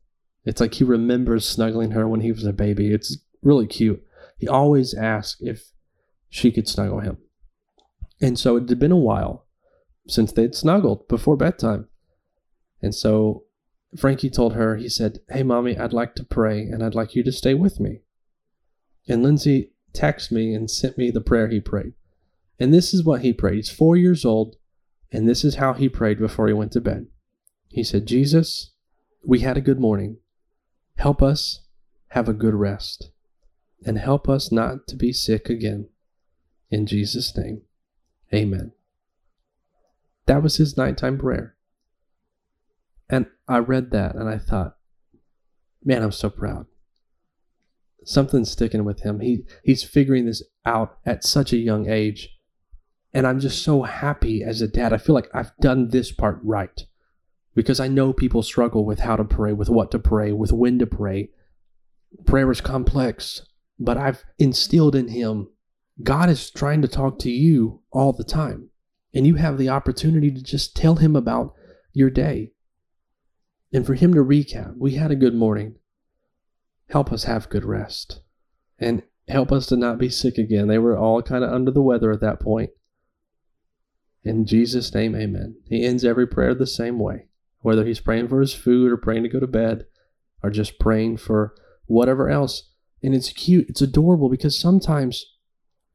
It's 0.44 0.60
like 0.60 0.74
he 0.74 0.84
remembers 0.84 1.48
snuggling 1.48 1.90
her 1.90 2.06
when 2.06 2.20
he 2.20 2.32
was 2.32 2.44
a 2.44 2.52
baby. 2.52 2.92
It's 2.92 3.18
really 3.42 3.66
cute. 3.66 4.02
he 4.38 4.48
always 4.48 4.94
asks 4.94 5.40
if 5.40 5.72
she 6.28 6.52
could 6.52 6.68
snuggle 6.68 7.00
him. 7.00 7.18
And 8.20 8.38
so 8.38 8.56
it 8.56 8.68
had 8.68 8.78
been 8.78 8.92
a 8.92 8.96
while 8.96 9.46
since 10.08 10.32
they'd 10.32 10.54
snuggled 10.54 11.08
before 11.08 11.36
bedtime. 11.36 11.88
And 12.82 12.94
so 12.94 13.44
Frankie 13.96 14.30
told 14.30 14.54
her, 14.54 14.76
he 14.76 14.88
said, 14.88 15.20
Hey, 15.28 15.42
mommy, 15.42 15.76
I'd 15.76 15.92
like 15.92 16.14
to 16.16 16.24
pray 16.24 16.60
and 16.60 16.82
I'd 16.82 16.94
like 16.94 17.14
you 17.14 17.22
to 17.24 17.32
stay 17.32 17.54
with 17.54 17.80
me. 17.80 18.02
And 19.08 19.22
Lindsay 19.22 19.72
texted 19.96 20.32
me 20.32 20.54
and 20.54 20.70
sent 20.70 20.98
me 20.98 21.10
the 21.10 21.20
prayer 21.20 21.48
he 21.48 21.60
prayed. 21.60 21.94
And 22.58 22.72
this 22.72 22.94
is 22.94 23.04
what 23.04 23.22
he 23.22 23.32
prayed. 23.32 23.56
He's 23.56 23.70
four 23.70 23.96
years 23.96 24.24
old, 24.24 24.56
and 25.12 25.28
this 25.28 25.44
is 25.44 25.56
how 25.56 25.72
he 25.72 25.88
prayed 25.88 26.18
before 26.18 26.46
he 26.46 26.52
went 26.52 26.72
to 26.72 26.80
bed. 26.80 27.06
He 27.68 27.84
said, 27.84 28.06
Jesus, 28.06 28.72
we 29.24 29.40
had 29.40 29.56
a 29.56 29.62
good 29.62 29.80
morning. 29.80 30.18
Help 30.96 31.22
us 31.22 31.62
have 32.08 32.28
a 32.28 32.32
good 32.32 32.54
rest, 32.54 33.10
and 33.84 33.98
help 33.98 34.28
us 34.28 34.50
not 34.50 34.86
to 34.88 34.96
be 34.96 35.12
sick 35.12 35.50
again. 35.50 35.88
In 36.70 36.86
Jesus' 36.86 37.36
name, 37.36 37.62
amen. 38.32 38.72
That 40.26 40.42
was 40.42 40.56
his 40.56 40.76
nighttime 40.76 41.18
prayer. 41.18 41.54
And 43.08 43.26
I 43.46 43.58
read 43.58 43.92
that 43.92 44.16
and 44.16 44.28
I 44.28 44.38
thought, 44.38 44.76
man, 45.84 46.02
I'm 46.02 46.12
so 46.12 46.30
proud. 46.30 46.66
Something's 48.08 48.52
sticking 48.52 48.84
with 48.84 49.00
him. 49.00 49.18
He 49.18 49.44
he's 49.64 49.82
figuring 49.82 50.26
this 50.26 50.42
out 50.64 50.98
at 51.04 51.24
such 51.24 51.52
a 51.52 51.58
young 51.58 51.90
age. 51.90 52.30
And 53.12 53.26
I'm 53.26 53.40
just 53.40 53.62
so 53.62 53.82
happy 53.82 54.44
as 54.44 54.62
a 54.62 54.68
dad. 54.68 54.92
I 54.92 54.98
feel 54.98 55.14
like 55.14 55.28
I've 55.34 55.56
done 55.60 55.88
this 55.88 56.12
part 56.12 56.38
right. 56.42 56.86
Because 57.54 57.80
I 57.80 57.88
know 57.88 58.12
people 58.12 58.42
struggle 58.42 58.84
with 58.84 59.00
how 59.00 59.16
to 59.16 59.24
pray, 59.24 59.52
with 59.52 59.68
what 59.68 59.90
to 59.90 59.98
pray, 59.98 60.30
with 60.30 60.52
when 60.52 60.78
to 60.78 60.86
pray. 60.86 61.30
Prayer 62.26 62.50
is 62.52 62.60
complex, 62.60 63.42
but 63.78 63.96
I've 63.96 64.24
instilled 64.38 64.94
in 64.94 65.08
him 65.08 65.48
God 66.02 66.28
is 66.28 66.50
trying 66.50 66.82
to 66.82 66.88
talk 66.88 67.18
to 67.20 67.30
you 67.30 67.80
all 67.90 68.12
the 68.12 68.24
time. 68.24 68.68
And 69.14 69.26
you 69.26 69.36
have 69.36 69.56
the 69.56 69.70
opportunity 69.70 70.30
to 70.30 70.42
just 70.42 70.76
tell 70.76 70.96
him 70.96 71.16
about 71.16 71.54
your 71.92 72.10
day. 72.10 72.52
And 73.72 73.84
for 73.84 73.94
him 73.94 74.12
to 74.14 74.20
recap, 74.20 74.74
we 74.76 74.94
had 74.94 75.10
a 75.10 75.16
good 75.16 75.34
morning. 75.34 75.76
Help 76.88 77.12
us 77.12 77.24
have 77.24 77.48
good 77.48 77.64
rest. 77.64 78.20
And 78.78 79.02
help 79.28 79.50
us 79.50 79.66
to 79.66 79.76
not 79.76 79.98
be 79.98 80.08
sick 80.08 80.38
again. 80.38 80.68
They 80.68 80.78
were 80.78 80.96
all 80.96 81.22
kind 81.22 81.42
of 81.42 81.52
under 81.52 81.70
the 81.70 81.82
weather 81.82 82.12
at 82.12 82.20
that 82.20 82.40
point. 82.40 82.70
In 84.22 84.44
Jesus' 84.44 84.92
name, 84.92 85.14
amen. 85.14 85.56
He 85.68 85.84
ends 85.84 86.04
every 86.04 86.26
prayer 86.26 86.54
the 86.54 86.66
same 86.66 86.98
way, 86.98 87.26
whether 87.60 87.84
he's 87.84 88.00
praying 88.00 88.28
for 88.28 88.40
his 88.40 88.54
food 88.54 88.90
or 88.90 88.96
praying 88.96 89.22
to 89.22 89.28
go 89.28 89.40
to 89.40 89.46
bed 89.46 89.86
or 90.42 90.50
just 90.50 90.78
praying 90.78 91.18
for 91.18 91.54
whatever 91.86 92.28
else. 92.28 92.70
And 93.02 93.14
it's 93.14 93.30
cute, 93.30 93.68
it's 93.68 93.82
adorable 93.82 94.28
because 94.28 94.58
sometimes 94.58 95.24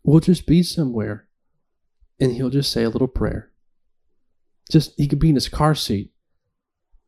we'll 0.04 0.22
just 0.22 0.48
be 0.48 0.64
somewhere 0.64 1.28
and 2.20 2.34
he'll 2.34 2.50
just 2.50 2.72
say 2.72 2.84
a 2.84 2.90
little 2.90 3.08
prayer. 3.08 3.52
Just, 4.72 4.94
he 4.96 5.08
could 5.08 5.20
be 5.20 5.30
in 5.30 5.36
his 5.36 5.50
car 5.50 5.76
seat 5.76 6.12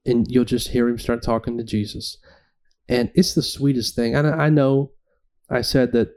and 0.05 0.29
you'll 0.29 0.43
just 0.43 0.69
hear 0.69 0.89
him 0.89 0.97
start 0.97 1.23
talking 1.23 1.57
to 1.57 1.63
Jesus. 1.63 2.17
And 2.89 3.11
it's 3.15 3.33
the 3.33 3.41
sweetest 3.41 3.95
thing. 3.95 4.15
And 4.15 4.27
I 4.27 4.49
know 4.49 4.91
I 5.49 5.61
said 5.61 5.93
that 5.93 6.09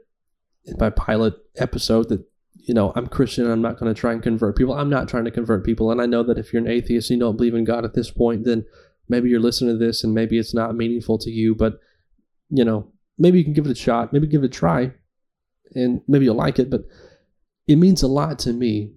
in 0.65 0.75
my 0.79 0.89
pilot 0.89 1.35
episode 1.57 2.09
that 2.09 2.25
you 2.67 2.73
know, 2.73 2.91
I'm 2.95 3.07
Christian 3.07 3.49
I'm 3.49 3.61
not 3.61 3.79
going 3.79 3.93
to 3.93 3.99
try 3.99 4.11
and 4.11 4.21
convert 4.21 4.57
people. 4.57 4.73
I'm 4.73 4.89
not 4.89 5.07
trying 5.07 5.23
to 5.23 5.31
convert 5.31 5.65
people. 5.65 5.89
And 5.89 6.01
I 6.01 6.05
know 6.05 6.21
that 6.23 6.37
if 6.37 6.51
you're 6.51 6.61
an 6.61 6.69
atheist 6.69 7.09
and 7.09 7.17
you 7.17 7.25
don't 7.25 7.37
believe 7.37 7.55
in 7.55 7.63
God 7.63 7.85
at 7.85 7.93
this 7.93 8.11
point, 8.11 8.43
then 8.43 8.65
maybe 9.07 9.29
you're 9.29 9.39
listening 9.39 9.73
to 9.73 9.85
this 9.85 10.03
and 10.03 10.13
maybe 10.13 10.37
it's 10.37 10.53
not 10.53 10.75
meaningful 10.75 11.17
to 11.19 11.29
you. 11.29 11.55
But, 11.55 11.79
you 12.49 12.65
know, 12.65 12.91
maybe 13.17 13.37
you 13.37 13.45
can 13.45 13.53
give 13.53 13.65
it 13.65 13.71
a 13.71 13.75
shot. 13.75 14.11
Maybe 14.11 14.27
give 14.27 14.43
it 14.43 14.47
a 14.47 14.49
try 14.49 14.91
and 15.75 16.01
maybe 16.09 16.25
you'll 16.25 16.35
like 16.35 16.59
it. 16.59 16.69
But 16.69 16.81
it 17.67 17.77
means 17.77 18.03
a 18.03 18.07
lot 18.07 18.37
to 18.39 18.51
me 18.51 18.91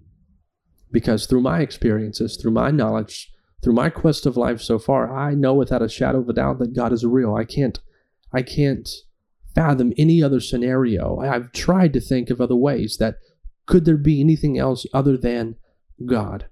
because 0.91 1.25
through 1.25 1.41
my 1.41 1.61
experiences, 1.61 2.35
through 2.35 2.51
my 2.51 2.71
knowledge, 2.71 3.31
through 3.63 3.73
my 3.73 3.89
quest 3.89 4.25
of 4.25 4.37
life 4.37 4.61
so 4.61 4.79
far, 4.79 5.15
I 5.15 5.33
know 5.35 5.53
without 5.53 5.81
a 5.81 5.89
shadow 5.89 6.19
of 6.19 6.29
a 6.29 6.33
doubt 6.33 6.59
that 6.59 6.75
God 6.75 6.91
is 6.91 7.05
real. 7.05 7.35
I 7.35 7.43
can't, 7.43 7.79
I 8.33 8.41
can't 8.41 8.89
fathom 9.53 9.93
any 9.97 10.23
other 10.23 10.39
scenario. 10.39 11.19
I've 11.19 11.51
tried 11.51 11.93
to 11.93 12.01
think 12.01 12.29
of 12.29 12.41
other 12.41 12.55
ways 12.55 12.97
that 12.97 13.17
could 13.65 13.85
there 13.85 13.97
be 13.97 14.19
anything 14.19 14.57
else 14.57 14.85
other 14.93 15.17
than 15.17 15.55
God? 16.05 16.47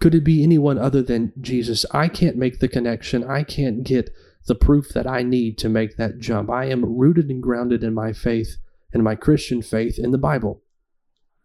Could 0.00 0.14
it 0.14 0.24
be 0.24 0.42
anyone 0.42 0.78
other 0.78 1.02
than 1.02 1.32
Jesus? 1.40 1.86
I 1.92 2.08
can't 2.08 2.36
make 2.36 2.58
the 2.58 2.68
connection. 2.68 3.24
I 3.24 3.42
can't 3.44 3.82
get 3.82 4.10
the 4.46 4.54
proof 4.54 4.90
that 4.90 5.06
I 5.06 5.22
need 5.22 5.58
to 5.58 5.68
make 5.68 5.96
that 5.96 6.18
jump. 6.18 6.50
I 6.50 6.66
am 6.66 6.84
rooted 6.84 7.30
and 7.30 7.42
grounded 7.42 7.82
in 7.82 7.94
my 7.94 8.12
faith 8.12 8.58
and 8.92 9.02
my 9.02 9.14
Christian 9.14 9.62
faith 9.62 9.98
in 9.98 10.10
the 10.10 10.18
Bible. 10.18 10.62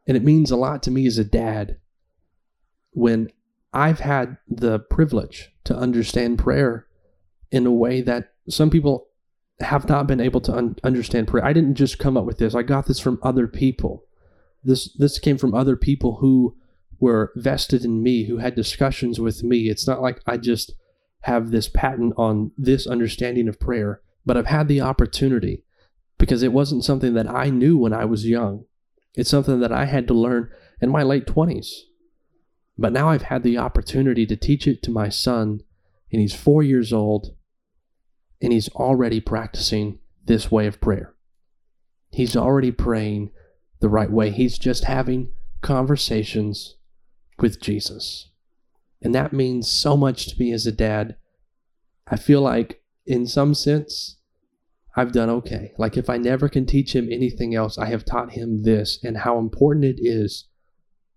And 0.07 0.17
it 0.17 0.23
means 0.23 0.51
a 0.51 0.57
lot 0.57 0.83
to 0.83 0.91
me 0.91 1.07
as 1.07 1.17
a 1.17 1.23
dad 1.23 1.77
when 2.91 3.31
I've 3.73 3.99
had 3.99 4.37
the 4.47 4.79
privilege 4.79 5.51
to 5.65 5.75
understand 5.75 6.39
prayer 6.39 6.87
in 7.51 7.65
a 7.65 7.71
way 7.71 8.01
that 8.01 8.33
some 8.49 8.69
people 8.69 9.07
have 9.59 9.87
not 9.87 10.07
been 10.07 10.19
able 10.19 10.41
to 10.41 10.55
un- 10.55 10.75
understand 10.83 11.27
prayer. 11.27 11.45
I 11.45 11.53
didn't 11.53 11.75
just 11.75 11.99
come 11.99 12.17
up 12.17 12.25
with 12.25 12.37
this, 12.37 12.55
I 12.55 12.63
got 12.63 12.87
this 12.87 12.99
from 12.99 13.19
other 13.21 13.47
people. 13.47 14.05
This 14.63 14.93
this 14.93 15.17
came 15.19 15.37
from 15.37 15.55
other 15.55 15.75
people 15.75 16.17
who 16.17 16.55
were 16.99 17.31
vested 17.35 17.83
in 17.83 18.03
me, 18.03 18.25
who 18.25 18.37
had 18.37 18.55
discussions 18.55 19.19
with 19.19 19.43
me. 19.43 19.69
It's 19.69 19.87
not 19.87 20.01
like 20.01 20.21
I 20.27 20.37
just 20.37 20.75
have 21.21 21.51
this 21.51 21.67
patent 21.67 22.13
on 22.17 22.51
this 22.57 22.85
understanding 22.85 23.47
of 23.47 23.59
prayer, 23.59 24.01
but 24.25 24.37
I've 24.37 24.47
had 24.47 24.67
the 24.67 24.81
opportunity 24.81 25.63
because 26.17 26.43
it 26.43 26.53
wasn't 26.53 26.85
something 26.85 27.15
that 27.15 27.27
I 27.29 27.49
knew 27.49 27.77
when 27.77 27.93
I 27.93 28.05
was 28.05 28.27
young. 28.27 28.65
It's 29.15 29.29
something 29.29 29.59
that 29.59 29.71
I 29.71 29.85
had 29.85 30.07
to 30.07 30.13
learn 30.13 30.49
in 30.79 30.89
my 30.89 31.03
late 31.03 31.25
20s. 31.25 31.67
But 32.77 32.93
now 32.93 33.09
I've 33.09 33.23
had 33.23 33.43
the 33.43 33.57
opportunity 33.57 34.25
to 34.25 34.35
teach 34.35 34.67
it 34.67 34.81
to 34.83 34.91
my 34.91 35.09
son, 35.09 35.61
and 36.11 36.21
he's 36.21 36.35
four 36.35 36.63
years 36.63 36.91
old, 36.91 37.35
and 38.41 38.51
he's 38.51 38.69
already 38.69 39.19
practicing 39.19 39.99
this 40.25 40.51
way 40.51 40.67
of 40.67 40.81
prayer. 40.81 41.13
He's 42.11 42.35
already 42.35 42.71
praying 42.71 43.31
the 43.79 43.89
right 43.89 44.11
way. 44.11 44.31
He's 44.31 44.57
just 44.57 44.85
having 44.85 45.31
conversations 45.61 46.75
with 47.39 47.61
Jesus. 47.61 48.29
And 49.01 49.15
that 49.15 49.33
means 49.33 49.71
so 49.71 49.97
much 49.97 50.27
to 50.27 50.39
me 50.39 50.51
as 50.51 50.67
a 50.67 50.71
dad. 50.71 51.15
I 52.07 52.15
feel 52.15 52.41
like, 52.41 52.83
in 53.05 53.25
some 53.25 53.53
sense, 53.53 54.17
I've 54.95 55.11
done 55.11 55.29
okay. 55.29 55.73
Like, 55.77 55.97
if 55.97 56.09
I 56.09 56.17
never 56.17 56.49
can 56.49 56.65
teach 56.65 56.93
him 56.93 57.09
anything 57.11 57.55
else, 57.55 57.77
I 57.77 57.85
have 57.85 58.05
taught 58.05 58.33
him 58.33 58.63
this 58.63 58.99
and 59.03 59.19
how 59.19 59.39
important 59.39 59.85
it 59.85 59.99
is 59.99 60.47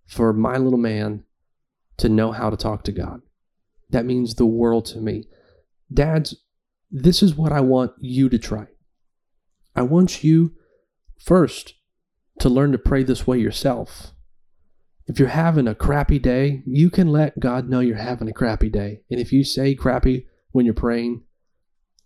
for 0.06 0.32
my 0.32 0.56
little 0.56 0.78
man 0.78 1.24
to 1.98 2.08
know 2.08 2.32
how 2.32 2.50
to 2.50 2.56
talk 2.56 2.84
to 2.84 2.92
God. 2.92 3.22
That 3.90 4.06
means 4.06 4.34
the 4.34 4.46
world 4.46 4.86
to 4.86 5.00
me. 5.00 5.28
Dads, 5.92 6.36
this 6.90 7.22
is 7.22 7.34
what 7.34 7.52
I 7.52 7.60
want 7.60 7.92
you 8.00 8.28
to 8.28 8.38
try. 8.38 8.66
I 9.76 9.82
want 9.82 10.24
you 10.24 10.54
first 11.18 11.74
to 12.38 12.48
learn 12.48 12.72
to 12.72 12.78
pray 12.78 13.02
this 13.02 13.26
way 13.26 13.38
yourself. 13.38 14.12
If 15.06 15.18
you're 15.18 15.28
having 15.28 15.68
a 15.68 15.74
crappy 15.74 16.18
day, 16.18 16.62
you 16.66 16.90
can 16.90 17.08
let 17.08 17.38
God 17.38 17.68
know 17.68 17.80
you're 17.80 17.96
having 17.96 18.28
a 18.28 18.32
crappy 18.32 18.70
day. 18.70 19.02
And 19.10 19.20
if 19.20 19.32
you 19.32 19.44
say 19.44 19.74
crappy 19.74 20.26
when 20.52 20.64
you're 20.64 20.74
praying, 20.74 21.22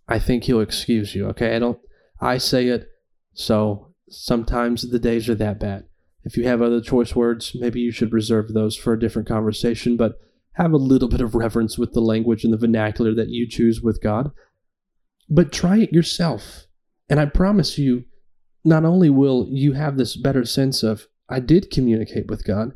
I 0.07 0.19
think 0.19 0.43
He'll 0.43 0.59
excuse 0.59 1.15
you. 1.15 1.27
Okay, 1.27 1.55
I 1.55 1.59
don't. 1.59 1.79
I 2.19 2.37
say 2.37 2.67
it, 2.67 2.87
so 3.33 3.93
sometimes 4.09 4.89
the 4.89 4.99
days 4.99 5.29
are 5.29 5.35
that 5.35 5.59
bad. 5.59 5.85
If 6.23 6.37
you 6.37 6.43
have 6.43 6.61
other 6.61 6.81
choice 6.81 7.15
words, 7.15 7.55
maybe 7.55 7.79
you 7.79 7.91
should 7.91 8.13
reserve 8.13 8.53
those 8.53 8.75
for 8.75 8.93
a 8.93 8.99
different 8.99 9.27
conversation. 9.27 9.97
But 9.97 10.19
have 10.53 10.73
a 10.73 10.77
little 10.77 11.07
bit 11.07 11.21
of 11.21 11.35
reverence 11.35 11.77
with 11.77 11.93
the 11.93 12.01
language 12.01 12.43
and 12.43 12.51
the 12.51 12.57
vernacular 12.57 13.15
that 13.15 13.29
you 13.29 13.47
choose 13.47 13.81
with 13.81 14.01
God. 14.01 14.31
But 15.29 15.53
try 15.53 15.77
it 15.77 15.93
yourself, 15.93 16.65
and 17.09 17.19
I 17.19 17.25
promise 17.25 17.77
you, 17.77 18.05
not 18.65 18.83
only 18.83 19.09
will 19.09 19.47
you 19.49 19.73
have 19.73 19.97
this 19.97 20.17
better 20.17 20.43
sense 20.43 20.83
of, 20.83 21.07
I 21.29 21.39
did 21.39 21.71
communicate 21.71 22.27
with 22.27 22.43
God, 22.43 22.73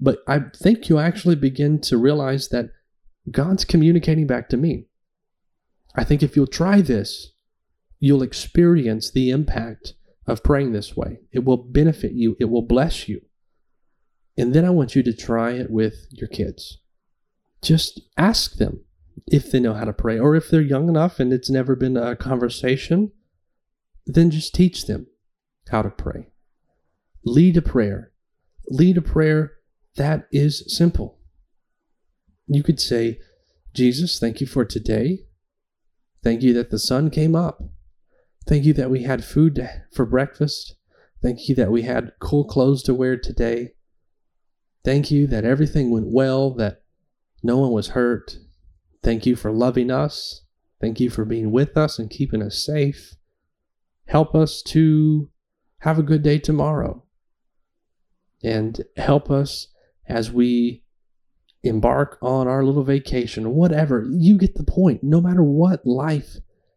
but 0.00 0.20
I 0.26 0.40
think 0.56 0.88
you'll 0.88 1.00
actually 1.00 1.34
begin 1.34 1.80
to 1.82 1.98
realize 1.98 2.48
that 2.48 2.70
God's 3.30 3.64
communicating 3.64 4.26
back 4.26 4.48
to 4.48 4.56
me. 4.56 4.86
I 5.94 6.04
think 6.04 6.22
if 6.22 6.34
you'll 6.34 6.46
try 6.46 6.80
this, 6.80 7.32
you'll 8.00 8.22
experience 8.22 9.10
the 9.10 9.30
impact 9.30 9.94
of 10.28 10.44
praying 10.44 10.72
this 10.72 10.96
way. 10.96 11.18
It 11.32 11.44
will 11.44 11.56
benefit 11.56 12.12
you, 12.12 12.36
it 12.38 12.44
will 12.44 12.62
bless 12.62 13.08
you. 13.08 13.22
And 14.36 14.54
then 14.54 14.64
I 14.64 14.70
want 14.70 14.94
you 14.94 15.02
to 15.02 15.12
try 15.12 15.52
it 15.52 15.70
with 15.70 16.06
your 16.10 16.28
kids. 16.28 16.78
Just 17.60 18.00
ask 18.16 18.54
them 18.54 18.84
if 19.26 19.50
they 19.50 19.58
know 19.58 19.74
how 19.74 19.84
to 19.84 19.92
pray, 19.92 20.16
or 20.18 20.36
if 20.36 20.48
they're 20.48 20.60
young 20.60 20.88
enough 20.88 21.18
and 21.18 21.32
it's 21.32 21.50
never 21.50 21.74
been 21.74 21.96
a 21.96 22.14
conversation, 22.14 23.10
then 24.06 24.30
just 24.30 24.54
teach 24.54 24.86
them 24.86 25.08
how 25.70 25.82
to 25.82 25.90
pray. 25.90 26.28
Lead 27.24 27.56
a 27.56 27.62
prayer. 27.62 28.12
Lead 28.68 28.96
a 28.96 29.02
prayer 29.02 29.54
that 29.96 30.28
is 30.30 30.62
simple. 30.68 31.18
You 32.46 32.62
could 32.62 32.80
say, 32.80 33.18
Jesus, 33.74 34.20
thank 34.20 34.40
you 34.40 34.46
for 34.46 34.64
today. 34.64 35.26
Thank 36.22 36.42
you 36.42 36.54
that 36.54 36.70
the 36.70 36.78
sun 36.78 37.10
came 37.10 37.34
up. 37.34 37.60
Thank 38.48 38.64
you 38.64 38.72
that 38.72 38.90
we 38.90 39.02
had 39.02 39.26
food 39.26 39.68
for 39.92 40.06
breakfast. 40.06 40.74
Thank 41.20 41.50
you 41.50 41.54
that 41.56 41.70
we 41.70 41.82
had 41.82 42.12
cool 42.18 42.46
clothes 42.46 42.82
to 42.84 42.94
wear 42.94 43.18
today. 43.18 43.74
Thank 44.82 45.10
you 45.10 45.26
that 45.26 45.44
everything 45.44 45.90
went 45.90 46.06
well, 46.08 46.54
that 46.54 46.80
no 47.42 47.58
one 47.58 47.72
was 47.72 47.88
hurt. 47.88 48.38
Thank 49.02 49.26
you 49.26 49.36
for 49.36 49.52
loving 49.52 49.90
us. 49.90 50.46
Thank 50.80 50.98
you 50.98 51.10
for 51.10 51.26
being 51.26 51.50
with 51.52 51.76
us 51.76 51.98
and 51.98 52.08
keeping 52.08 52.40
us 52.40 52.64
safe. 52.64 53.16
Help 54.06 54.34
us 54.34 54.62
to 54.62 55.28
have 55.80 55.98
a 55.98 56.02
good 56.02 56.22
day 56.22 56.38
tomorrow. 56.38 57.04
And 58.42 58.80
help 58.96 59.30
us 59.30 59.68
as 60.08 60.32
we 60.32 60.84
embark 61.62 62.16
on 62.22 62.48
our 62.48 62.64
little 62.64 62.84
vacation, 62.84 63.50
whatever. 63.50 64.06
You 64.10 64.38
get 64.38 64.54
the 64.54 64.64
point. 64.64 65.04
No 65.04 65.20
matter 65.20 65.42
what 65.42 65.84
life 65.84 66.36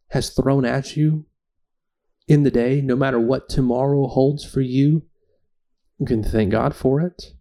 has 0.10 0.32
thrown 0.32 0.66
at 0.66 0.98
you 0.98 1.28
in 2.32 2.44
the 2.44 2.50
day, 2.50 2.80
no 2.80 2.96
matter 2.96 3.20
what 3.20 3.50
tomorrow 3.50 4.08
holds 4.08 4.46
for 4.46 4.62
you, 4.62 5.04
you 6.00 6.06
can 6.06 6.24
thank 6.24 6.50
God 6.50 6.74
for 6.74 7.02
it. 7.02 7.34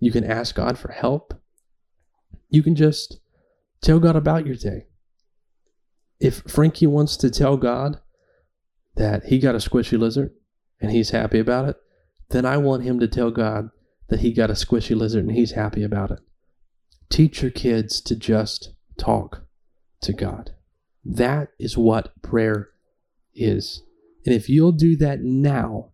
You 0.00 0.10
can 0.10 0.24
ask 0.24 0.54
God 0.54 0.78
for 0.78 0.90
help. 0.90 1.34
You 2.48 2.62
can 2.62 2.74
just 2.74 3.20
tell 3.82 4.00
God 4.00 4.16
about 4.16 4.46
your 4.46 4.54
day. 4.54 4.86
If 6.18 6.38
Frankie 6.48 6.86
wants 6.86 7.18
to 7.18 7.30
tell 7.30 7.58
God 7.58 8.00
that 8.94 9.26
he 9.26 9.38
got 9.38 9.54
a 9.54 9.58
squishy 9.58 9.98
lizard 9.98 10.30
and 10.80 10.90
he's 10.90 11.10
happy 11.10 11.38
about 11.38 11.68
it, 11.68 11.76
then 12.30 12.46
I 12.46 12.56
want 12.56 12.84
him 12.84 12.98
to 13.00 13.08
tell 13.08 13.30
God 13.30 13.68
that 14.08 14.20
he 14.20 14.32
got 14.32 14.48
a 14.48 14.54
squishy 14.54 14.96
lizard 14.96 15.26
and 15.26 15.36
he's 15.36 15.52
happy 15.52 15.82
about 15.82 16.10
it. 16.10 16.20
Teach 17.10 17.42
your 17.42 17.50
kids 17.50 18.00
to 18.00 18.16
just 18.16 18.72
talk 18.96 19.42
to 20.00 20.14
God. 20.14 20.52
That 21.04 21.50
is 21.58 21.76
what 21.76 22.22
prayer 22.22 22.70
is. 23.34 23.82
And 24.26 24.34
if 24.34 24.48
you'll 24.48 24.72
do 24.72 24.96
that 24.96 25.20
now, 25.22 25.92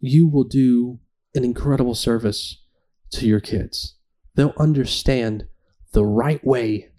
you 0.00 0.28
will 0.28 0.44
do 0.44 0.98
an 1.34 1.44
incredible 1.44 1.94
service 1.94 2.60
to 3.12 3.26
your 3.26 3.40
kids. 3.40 3.96
They'll 4.34 4.54
understand 4.58 5.46
the 5.92 6.04
right 6.04 6.44
way 6.44 6.90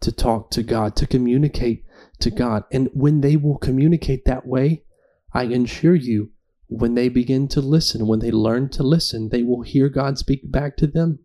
to 0.00 0.10
talk 0.10 0.50
to 0.52 0.62
God, 0.62 0.96
to 0.96 1.06
communicate 1.06 1.84
to 2.20 2.30
God. 2.30 2.64
And 2.72 2.88
when 2.94 3.20
they 3.20 3.36
will 3.36 3.58
communicate 3.58 4.24
that 4.24 4.46
way, 4.46 4.84
I 5.32 5.44
assure 5.44 5.94
you, 5.94 6.30
when 6.68 6.94
they 6.94 7.10
begin 7.10 7.48
to 7.48 7.60
listen, 7.60 8.06
when 8.06 8.20
they 8.20 8.30
learn 8.30 8.70
to 8.70 8.82
listen, 8.82 9.28
they 9.28 9.42
will 9.42 9.60
hear 9.60 9.90
God 9.90 10.16
speak 10.16 10.50
back 10.50 10.76
to 10.78 10.86
them. 10.86 11.18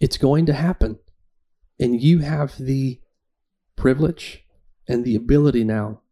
It's 0.00 0.16
going 0.16 0.46
to 0.46 0.52
happen. 0.52 1.00
And 1.80 2.00
you 2.00 2.20
have 2.20 2.56
the 2.56 3.00
privilege 3.74 4.44
and 4.88 5.04
the 5.04 5.16
ability 5.16 5.64
now 5.64 6.02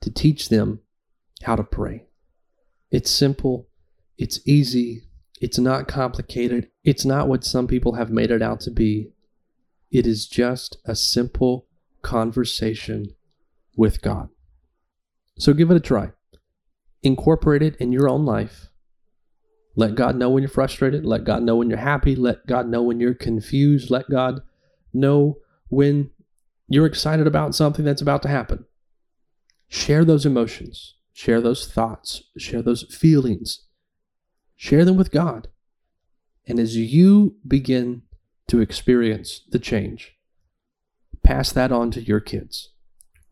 to 0.00 0.10
teach 0.10 0.48
them 0.48 0.80
how 1.42 1.56
to 1.56 1.64
pray. 1.64 2.06
It's 2.90 3.10
simple, 3.10 3.68
it's 4.16 4.40
easy, 4.46 5.02
it's 5.40 5.58
not 5.58 5.88
complicated, 5.88 6.70
it's 6.84 7.04
not 7.04 7.28
what 7.28 7.44
some 7.44 7.66
people 7.66 7.94
have 7.94 8.10
made 8.10 8.30
it 8.30 8.42
out 8.42 8.60
to 8.60 8.70
be. 8.70 9.12
It 9.90 10.06
is 10.06 10.26
just 10.26 10.78
a 10.84 10.94
simple 10.94 11.66
conversation 12.02 13.14
with 13.76 14.02
God. 14.02 14.28
So 15.38 15.52
give 15.52 15.70
it 15.70 15.76
a 15.76 15.80
try. 15.80 16.10
Incorporate 17.02 17.62
it 17.62 17.76
in 17.76 17.92
your 17.92 18.08
own 18.08 18.24
life. 18.24 18.68
Let 19.76 19.94
God 19.94 20.16
know 20.16 20.30
when 20.30 20.42
you're 20.42 20.50
frustrated. 20.50 21.06
Let 21.06 21.22
God 21.22 21.44
know 21.44 21.56
when 21.56 21.70
you're 21.70 21.78
happy. 21.78 22.16
Let 22.16 22.46
God 22.46 22.68
know 22.68 22.82
when 22.82 22.98
you're 22.98 23.14
confused. 23.14 23.90
Let 23.90 24.10
God 24.10 24.42
know 24.92 25.38
when 25.68 26.10
you're 26.66 26.86
excited 26.86 27.26
about 27.26 27.54
something 27.54 27.84
that's 27.84 28.02
about 28.02 28.22
to 28.22 28.28
happen. 28.28 28.64
Share 29.68 30.04
those 30.04 30.26
emotions, 30.26 30.96
share 31.18 31.40
those 31.40 31.66
thoughts, 31.66 32.22
share 32.36 32.62
those 32.62 32.84
feelings, 32.96 33.66
share 34.54 34.84
them 34.84 34.96
with 34.96 35.10
God. 35.10 35.48
And 36.46 36.60
as 36.60 36.76
you 36.76 37.34
begin 37.44 38.02
to 38.46 38.60
experience 38.60 39.40
the 39.50 39.58
change, 39.58 40.14
pass 41.24 41.50
that 41.50 41.72
on 41.72 41.90
to 41.90 42.00
your 42.00 42.20
kids 42.20 42.72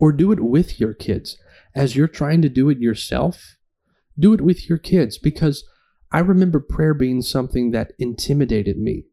or 0.00 0.10
do 0.10 0.32
it 0.32 0.40
with 0.40 0.80
your 0.80 0.94
kids. 0.94 1.38
As 1.76 1.94
you're 1.94 2.08
trying 2.08 2.42
to 2.42 2.48
do 2.48 2.68
it 2.70 2.78
yourself, 2.78 3.56
do 4.18 4.34
it 4.34 4.40
with 4.40 4.68
your 4.68 4.78
kids 4.78 5.16
because 5.16 5.62
I 6.10 6.18
remember 6.18 6.58
prayer 6.58 6.92
being 6.92 7.22
something 7.22 7.70
that 7.70 7.92
intimidated 8.00 8.76
me. 8.76 9.04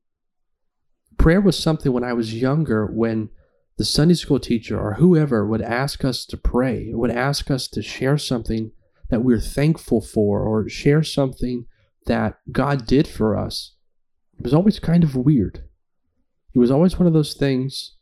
Prayer 1.19 1.41
was 1.41 1.59
something 1.59 1.93
when 1.93 2.03
I 2.03 2.13
was 2.13 2.33
younger 2.33 2.87
when 2.87 3.29
the 3.77 3.85
Sunday 3.85 4.13
school 4.13 4.39
teacher 4.39 4.79
or 4.79 4.95
whoever 4.95 5.45
would 5.45 5.61
ask 5.61 6.05
us 6.05 6.25
to 6.27 6.37
pray, 6.37 6.91
would 6.93 7.11
ask 7.11 7.49
us 7.49 7.67
to 7.69 7.81
share 7.81 8.17
something 8.17 8.71
that 9.09 9.23
we're 9.23 9.39
thankful 9.39 10.01
for 10.01 10.41
or 10.41 10.69
share 10.69 11.03
something 11.03 11.65
that 12.05 12.37
God 12.51 12.85
did 12.85 13.07
for 13.07 13.37
us. 13.37 13.75
It 14.37 14.43
was 14.43 14.53
always 14.53 14.79
kind 14.79 15.03
of 15.03 15.15
weird. 15.15 15.63
It 16.53 16.59
was 16.59 16.71
always 16.71 16.99
one 16.99 17.07
of 17.07 17.13
those 17.13 17.33
things 17.33 17.95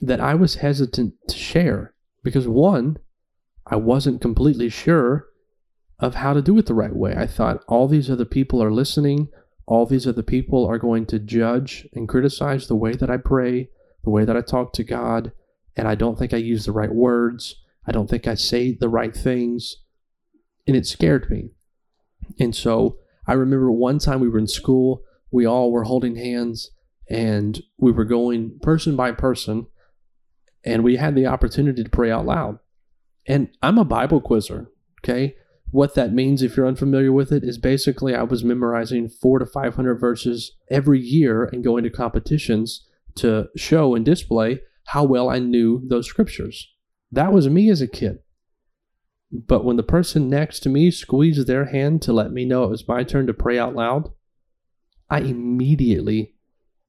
that 0.00 0.20
I 0.20 0.34
was 0.34 0.56
hesitant 0.56 1.14
to 1.28 1.36
share 1.36 1.94
because 2.22 2.48
one, 2.48 2.98
I 3.66 3.76
wasn't 3.76 4.20
completely 4.20 4.68
sure 4.68 5.26
of 5.98 6.14
how 6.14 6.32
to 6.32 6.42
do 6.42 6.56
it 6.58 6.66
the 6.66 6.74
right 6.74 6.94
way. 6.94 7.14
I 7.16 7.26
thought 7.26 7.64
all 7.68 7.88
these 7.88 8.10
other 8.10 8.24
people 8.24 8.62
are 8.62 8.72
listening, 8.72 9.28
all 9.66 9.84
these 9.84 10.06
other 10.06 10.22
people 10.22 10.66
are 10.66 10.78
going 10.78 11.06
to 11.06 11.18
judge 11.18 11.86
and 11.92 12.08
criticize 12.08 12.66
the 12.66 12.76
way 12.76 12.92
that 12.92 13.10
I 13.10 13.16
pray, 13.18 13.68
the 14.04 14.10
way 14.10 14.24
that 14.24 14.36
I 14.36 14.40
talk 14.40 14.72
to 14.74 14.84
God, 14.84 15.32
and 15.76 15.86
I 15.86 15.94
don't 15.94 16.18
think 16.18 16.34
I 16.34 16.38
use 16.38 16.64
the 16.64 16.72
right 16.72 16.92
words. 16.92 17.56
I 17.86 17.92
don't 17.92 18.08
think 18.08 18.26
I 18.26 18.34
say 18.34 18.72
the 18.72 18.88
right 18.88 19.16
things. 19.16 19.76
And 20.66 20.76
it 20.76 20.86
scared 20.86 21.30
me. 21.30 21.50
And 22.38 22.54
so 22.54 22.98
I 23.26 23.32
remember 23.32 23.70
one 23.70 23.98
time 23.98 24.20
we 24.20 24.28
were 24.28 24.38
in 24.38 24.48
school, 24.48 25.02
we 25.30 25.46
all 25.46 25.72
were 25.72 25.84
holding 25.84 26.16
hands 26.16 26.70
and 27.08 27.62
we 27.78 27.92
were 27.92 28.04
going 28.04 28.58
person 28.60 28.96
by 28.96 29.12
person 29.12 29.66
and 30.64 30.84
we 30.84 30.96
had 30.96 31.14
the 31.14 31.26
opportunity 31.26 31.82
to 31.82 31.90
pray 31.90 32.10
out 32.10 32.26
loud. 32.26 32.58
And 33.26 33.48
I'm 33.62 33.78
a 33.78 33.84
Bible 33.84 34.20
quizzer, 34.20 34.70
okay? 35.02 35.36
What 35.70 35.94
that 35.94 36.12
means, 36.12 36.42
if 36.42 36.56
you're 36.56 36.66
unfamiliar 36.66 37.12
with 37.12 37.30
it, 37.30 37.44
is 37.44 37.58
basically 37.58 38.14
I 38.14 38.22
was 38.22 38.42
memorizing 38.42 39.08
four 39.08 39.38
to 39.38 39.46
500 39.46 39.94
verses 39.96 40.52
every 40.70 41.00
year 41.00 41.44
and 41.44 41.62
going 41.62 41.84
to 41.84 41.90
competitions 41.90 42.86
to 43.18 43.48
show 43.56 43.94
and 43.94 44.04
display 44.04 44.60
how 44.86 45.04
well 45.04 45.28
I 45.28 45.38
knew 45.38 45.82
those 45.88 46.08
scriptures. 46.08 46.72
That 47.12 47.32
was 47.32 47.48
me 47.48 47.70
as 47.70 47.80
a 47.80 47.88
kid. 47.88 48.18
But 49.30 49.64
when 49.64 49.76
the 49.76 49.82
person 49.82 50.30
next 50.30 50.60
to 50.60 50.68
me 50.68 50.90
squeezed 50.90 51.46
their 51.46 51.66
hand 51.66 52.00
to 52.02 52.12
let 52.12 52.32
me 52.32 52.44
know 52.44 52.64
it 52.64 52.70
was 52.70 52.88
my 52.88 53.04
turn 53.04 53.26
to 53.26 53.34
pray 53.34 53.58
out 53.58 53.74
loud, 53.74 54.10
I 55.10 55.20
immediately 55.20 56.34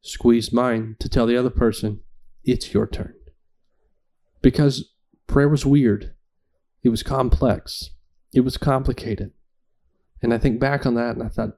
squeezed 0.02 0.54
mine 0.54 0.96
to 1.00 1.10
tell 1.10 1.26
the 1.26 1.38
other 1.38 1.50
person, 1.50 2.00
it's 2.44 2.74
your 2.74 2.88
turn 2.88 3.13
because 4.42 4.94
prayer 5.28 5.50
was 5.50 5.65
weird. 5.65 6.13
It 6.84 6.89
was 6.89 7.04
complex. 7.04 7.92
It 8.34 8.42
was 8.42 8.58
complicated. 8.58 9.32
And 10.22 10.34
I 10.34 10.38
think 10.38 10.60
back 10.60 10.86
on 10.86 10.96
that 10.96 11.15
and 11.15 11.24
I 11.24 11.28
thought, 11.28 11.58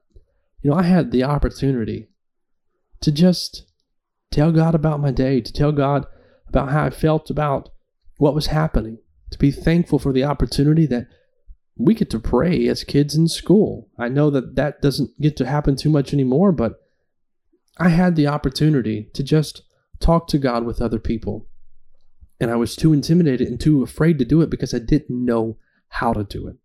you 0.62 0.69
know, 0.69 0.77
I 0.77 0.84
had 0.84 1.12
the 1.12 1.23
opportunity 1.23 2.10
to 3.01 3.12
just 3.12 3.70
tell 4.31 4.51
God 4.51 4.75
about 4.75 4.99
my 4.99 5.11
day, 5.11 5.41
to 5.41 5.53
tell 5.53 5.71
God 5.71 6.05
about 6.47 6.69
how 6.69 6.85
I 6.85 6.89
felt 6.89 7.29
about 7.29 7.69
what 8.17 8.35
was 8.35 8.47
happening, 8.47 8.97
to 9.31 9.37
be 9.37 9.51
thankful 9.51 9.99
for 9.99 10.13
the 10.13 10.23
opportunity 10.23 10.85
that 10.87 11.07
we 11.77 11.93
get 11.93 12.09
to 12.11 12.19
pray 12.19 12.67
as 12.67 12.83
kids 12.83 13.15
in 13.15 13.27
school. 13.27 13.89
I 13.97 14.09
know 14.09 14.29
that 14.29 14.55
that 14.55 14.81
doesn't 14.81 15.19
get 15.21 15.37
to 15.37 15.45
happen 15.45 15.75
too 15.75 15.89
much 15.89 16.13
anymore, 16.13 16.51
but 16.51 16.81
I 17.77 17.89
had 17.89 18.15
the 18.15 18.27
opportunity 18.27 19.09
to 19.13 19.23
just 19.23 19.63
talk 19.99 20.27
to 20.27 20.37
God 20.37 20.65
with 20.65 20.81
other 20.81 20.99
people 20.99 21.47
and 22.41 22.49
I 22.49 22.55
was 22.55 22.75
too 22.75 22.91
intimidated 22.91 23.47
and 23.47 23.59
too 23.59 23.83
afraid 23.83 24.17
to 24.17 24.25
do 24.25 24.41
it 24.41 24.49
because 24.49 24.73
I 24.73 24.79
didn't 24.79 25.23
know 25.23 25.57
how 25.89 26.11
to 26.11 26.23
do 26.23 26.47
it. 26.47 26.55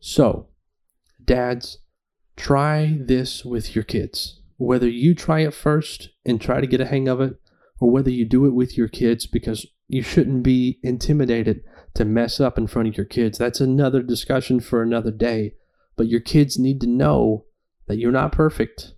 So, 0.00 0.48
dads, 1.22 1.80
try 2.36 2.96
this 2.98 3.44
with 3.44 3.74
your 3.74 3.84
kids. 3.84 4.37
Whether 4.58 4.88
you 4.88 5.14
try 5.14 5.40
it 5.40 5.54
first 5.54 6.10
and 6.26 6.40
try 6.40 6.60
to 6.60 6.66
get 6.66 6.80
a 6.80 6.86
hang 6.86 7.08
of 7.08 7.20
it, 7.20 7.34
or 7.80 7.90
whether 7.90 8.10
you 8.10 8.24
do 8.24 8.44
it 8.44 8.54
with 8.54 8.76
your 8.76 8.88
kids 8.88 9.26
because 9.26 9.66
you 9.86 10.02
shouldn't 10.02 10.42
be 10.42 10.78
intimidated 10.82 11.62
to 11.94 12.04
mess 12.04 12.40
up 12.40 12.58
in 12.58 12.66
front 12.66 12.88
of 12.88 12.96
your 12.96 13.06
kids. 13.06 13.38
That's 13.38 13.60
another 13.60 14.02
discussion 14.02 14.60
for 14.60 14.82
another 14.82 15.10
day. 15.10 15.54
But 15.96 16.08
your 16.08 16.20
kids 16.20 16.58
need 16.58 16.80
to 16.82 16.86
know 16.86 17.46
that 17.86 17.98
you're 17.98 18.12
not 18.12 18.32
perfect. 18.32 18.94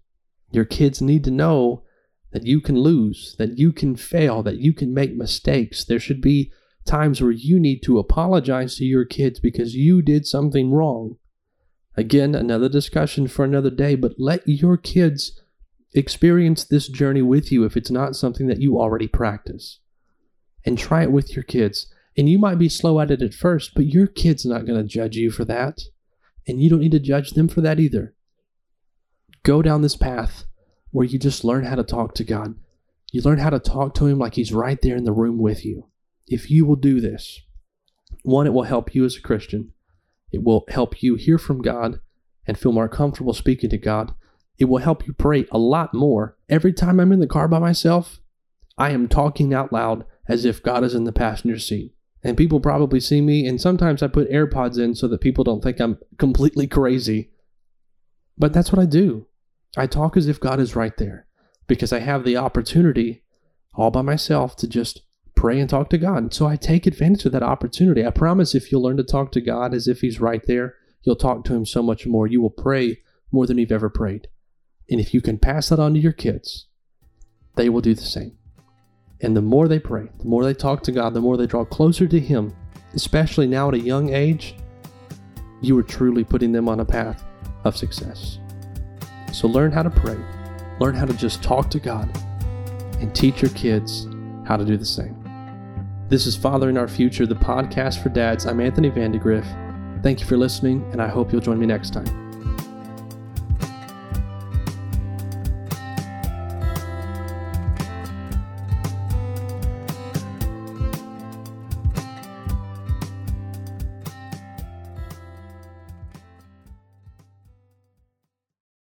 Your 0.51 0.65
kids 0.65 1.01
need 1.01 1.25
to 1.25 1.31
know 1.31 1.85
that 2.33 2.47
you 2.47 2.61
can 2.61 2.79
lose, 2.79 3.37
that 3.39 3.59
you 3.59 3.73
can 3.73 3.97
fail, 3.97 4.43
that 4.43 4.59
you 4.59 4.73
can 4.73 4.93
make 4.93 5.15
mistakes. 5.15 5.85
There 5.85 5.99
should 5.99 6.21
be 6.21 6.53
times 6.85 7.21
where 7.21 7.31
you 7.31 7.61
need 7.61 7.83
to 7.85 7.99
apologize 7.99 8.77
to 8.77 8.85
your 8.85 9.05
kids 9.05 9.41
because 9.41 9.75
you 9.75 10.03
did 10.03 10.27
something 10.27 10.73
wrong. 10.73 11.17
Again, 11.97 12.35
another 12.35 12.69
discussion 12.69 13.29
for 13.29 13.45
another 13.45 13.71
day, 13.71 13.95
but 13.95 14.15
let 14.19 14.43
your 14.47 14.77
kids 14.77 15.41
experience 15.93 16.65
this 16.65 16.89
journey 16.89 17.23
with 17.23 17.51
you 17.51 17.65
if 17.65 17.77
it's 17.77 17.91
not 17.91 18.17
something 18.17 18.47
that 18.47 18.61
you 18.61 18.79
already 18.81 19.09
practice. 19.09 19.81
And 20.65 20.79
try 20.79 21.03
it 21.03 21.13
with 21.13 21.35
your 21.35 21.43
kids. 21.43 21.93
And 22.17 22.29
you 22.29 22.39
might 22.39 22.59
be 22.59 22.69
slow 22.69 23.01
at 23.01 23.11
it 23.11 23.23
at 23.23 23.35
first, 23.35 23.73
but 23.75 23.87
your 23.87 24.07
kid's 24.07 24.45
not 24.45 24.67
going 24.67 24.81
to 24.81 24.87
judge 24.87 25.17
you 25.17 25.31
for 25.31 25.45
that. 25.47 25.81
And 26.47 26.61
you 26.61 26.69
don't 26.69 26.81
need 26.81 26.93
to 26.93 27.01
judge 27.01 27.31
them 27.31 27.49
for 27.49 27.61
that 27.63 27.81
either. 27.81 28.15
Go 29.43 29.63
down 29.63 29.83
this 29.83 29.97
path 29.97 30.45
where 30.91 31.07
you 31.07 31.19
just 31.19 31.45
learn 31.45 31.65
how 31.65 31.77
to 31.77 31.83
talk 31.83 32.15
to 32.15 32.25
God. 32.25 32.57
You 33.13 33.23
learn 33.23 33.39
how 33.39 33.51
to 33.51 33.59
talk 33.59 33.95
to 33.95 34.07
Him 34.07 34.19
like 34.19 34.35
He's 34.35 34.53
right 34.53 34.79
there 34.83 34.97
in 34.97 35.05
the 35.05 35.13
room 35.13 35.39
with 35.39 35.65
you. 35.65 35.89
If 36.27 36.51
you 36.51 36.65
will 36.65 36.77
do 36.77 37.01
this, 37.01 37.41
one, 38.23 38.47
it 38.47 38.53
will 38.53 38.65
help 38.65 38.95
you 38.95 39.05
as 39.05 39.17
a 39.17 39.23
Christian. 39.23 39.73
It 40.33 40.43
will 40.45 40.65
help 40.69 41.03
you 41.03 41.15
hear 41.17 41.39
from 41.39 41.63
God 41.63 42.01
and 42.47 42.59
feel 42.59 42.73
more 42.73 42.89
comfortable 42.89 43.33
speaking 43.33 43.71
to 43.71 43.79
God. 43.79 44.15
It 44.61 44.69
will 44.69 44.79
help 44.79 45.07
you 45.07 45.15
pray 45.15 45.47
a 45.51 45.59
lot 45.59 45.95
more. 45.95 46.37
Every 46.49 46.73
time 46.75 47.01
I'm 47.01 47.13
in 47.13 47.21
the 47.21 47.27
car 47.27 47.49
by 47.49 47.59
myself, 47.59 48.21
I 48.77 48.91
am 48.91 49.09
talking 49.09 49.55
out 49.55 49.73
loud 49.73 50.05
as 50.29 50.45
if 50.45 50.63
God 50.63 50.85
is 50.85 50.95
in 50.95 51.05
the 51.05 51.13
passenger 51.13 51.59
seat. 51.59 51.95
And 52.23 52.37
people 52.37 52.61
probably 52.61 53.01
see 53.01 53.23
me, 53.23 53.47
and 53.47 53.59
sometimes 53.59 54.03
I 54.03 54.09
put 54.09 54.31
AirPods 54.31 54.79
in 54.79 54.95
so 54.95 55.09
that 55.09 55.23
people 55.23 55.43
don't 55.43 55.63
think 55.63 55.81
I'm 55.81 55.99
completely 56.19 56.67
crazy. 56.67 57.31
But 58.37 58.53
that's 58.53 58.71
what 58.71 58.81
I 58.81 58.85
do. 58.85 59.27
I 59.79 59.87
talk 59.87 60.17
as 60.17 60.29
if 60.29 60.39
God 60.39 60.61
is 60.61 60.77
right 60.77 60.97
there 60.99 61.27
because 61.67 61.93
I 61.93 62.01
have 62.01 62.25
the 62.25 62.37
opportunity 62.37 63.23
all 63.75 63.91
by 63.91 64.03
myself 64.03 64.57
to 64.57 64.69
just 64.69 65.03
pray 65.35 65.59
and 65.59 65.71
talk 65.71 65.89
to 65.89 65.99
God. 65.99 66.35
So 66.35 66.47
I 66.47 66.57
take 66.57 66.87
advantage 66.87 67.25
of 67.25 67.33
that 67.33 67.43
opportunity. 67.43 68.05
I 68.05 68.11
promise 68.11 68.55
if 68.55 68.71
you'll 68.71 68.83
learn 68.83 68.99
to 68.99 69.05
talk 69.05 69.33
to 69.33 69.41
God 69.41 69.73
as 69.73 69.89
if 69.89 70.01
He's 70.03 70.21
right 70.21 70.45
there, 70.47 70.75
you'll 71.03 71.17
talk 71.17 71.45
to 71.45 71.55
Him 71.55 71.65
so 71.65 71.83
much 71.83 72.07
more. 72.07 72.27
You 72.27 72.43
will 72.43 72.51
pray 72.51 72.99
more 73.33 73.47
than 73.47 73.57
you've 73.57 73.73
ever 73.73 73.89
prayed. 73.89 74.29
And 74.91 75.01
if 75.01 75.15
you 75.15 75.21
can 75.21 75.39
pass 75.39 75.69
that 75.69 75.79
on 75.79 75.95
to 75.95 76.01
your 76.01 76.13
kids, 76.13 76.67
they 77.55 77.69
will 77.69 77.81
do 77.81 77.95
the 77.95 78.01
same. 78.03 78.37
And 79.21 79.37
the 79.37 79.43
more 79.43 79.69
they 79.69 79.79
pray, 79.79 80.09
the 80.19 80.25
more 80.25 80.45
they 80.45 80.55
talk 80.55 80.83
to 80.85 80.93
God, 80.93 81.15
the 81.15 81.21
more 81.21 81.37
they 81.37 81.47
draw 81.47 81.65
closer 81.65 82.09
to 82.09 82.19
Him, 82.19 82.55
especially 82.95 83.47
now 83.47 83.69
at 83.69 83.75
a 83.75 83.79
young 83.79 84.13
age, 84.13 84.57
you 85.61 85.79
are 85.79 85.83
truly 85.83 86.25
putting 86.25 86.53
them 86.53 86.69
on 86.69 86.81
a 86.81 86.85
path 86.85 87.23
of 87.65 87.77
success. 87.77 88.39
So 89.33 89.47
learn 89.47 89.73
how 89.73 89.83
to 89.83 89.91
pray, 89.91 90.19
learn 90.81 90.95
how 90.95 91.05
to 91.05 91.15
just 91.15 91.43
talk 91.43 91.71
to 91.71 91.79
God, 91.79 92.11
and 92.99 93.15
teach 93.15 93.43
your 93.43 93.51
kids 93.53 94.09
how 94.47 94.57
to 94.57 94.65
do 94.65 94.77
the 94.77 94.87
same. 94.87 95.17
This 96.09 96.27
is 96.27 96.35
Fathering 96.35 96.77
Our 96.77 96.89
Future, 96.89 97.27
the 97.27 97.37
podcast 97.37 98.03
for 98.03 98.09
dads. 98.09 98.47
I'm 98.47 98.59
Anthony 98.59 98.89
Vandegrift. 98.89 99.49
Thank 100.03 100.21
you 100.21 100.27
for 100.27 100.37
listening, 100.37 100.83
and 100.93 101.01
I 101.01 101.07
hope 101.09 101.31
you'll 101.31 101.41
join 101.41 101.59
me 101.59 101.67
next 101.67 101.93
time. 101.93 102.20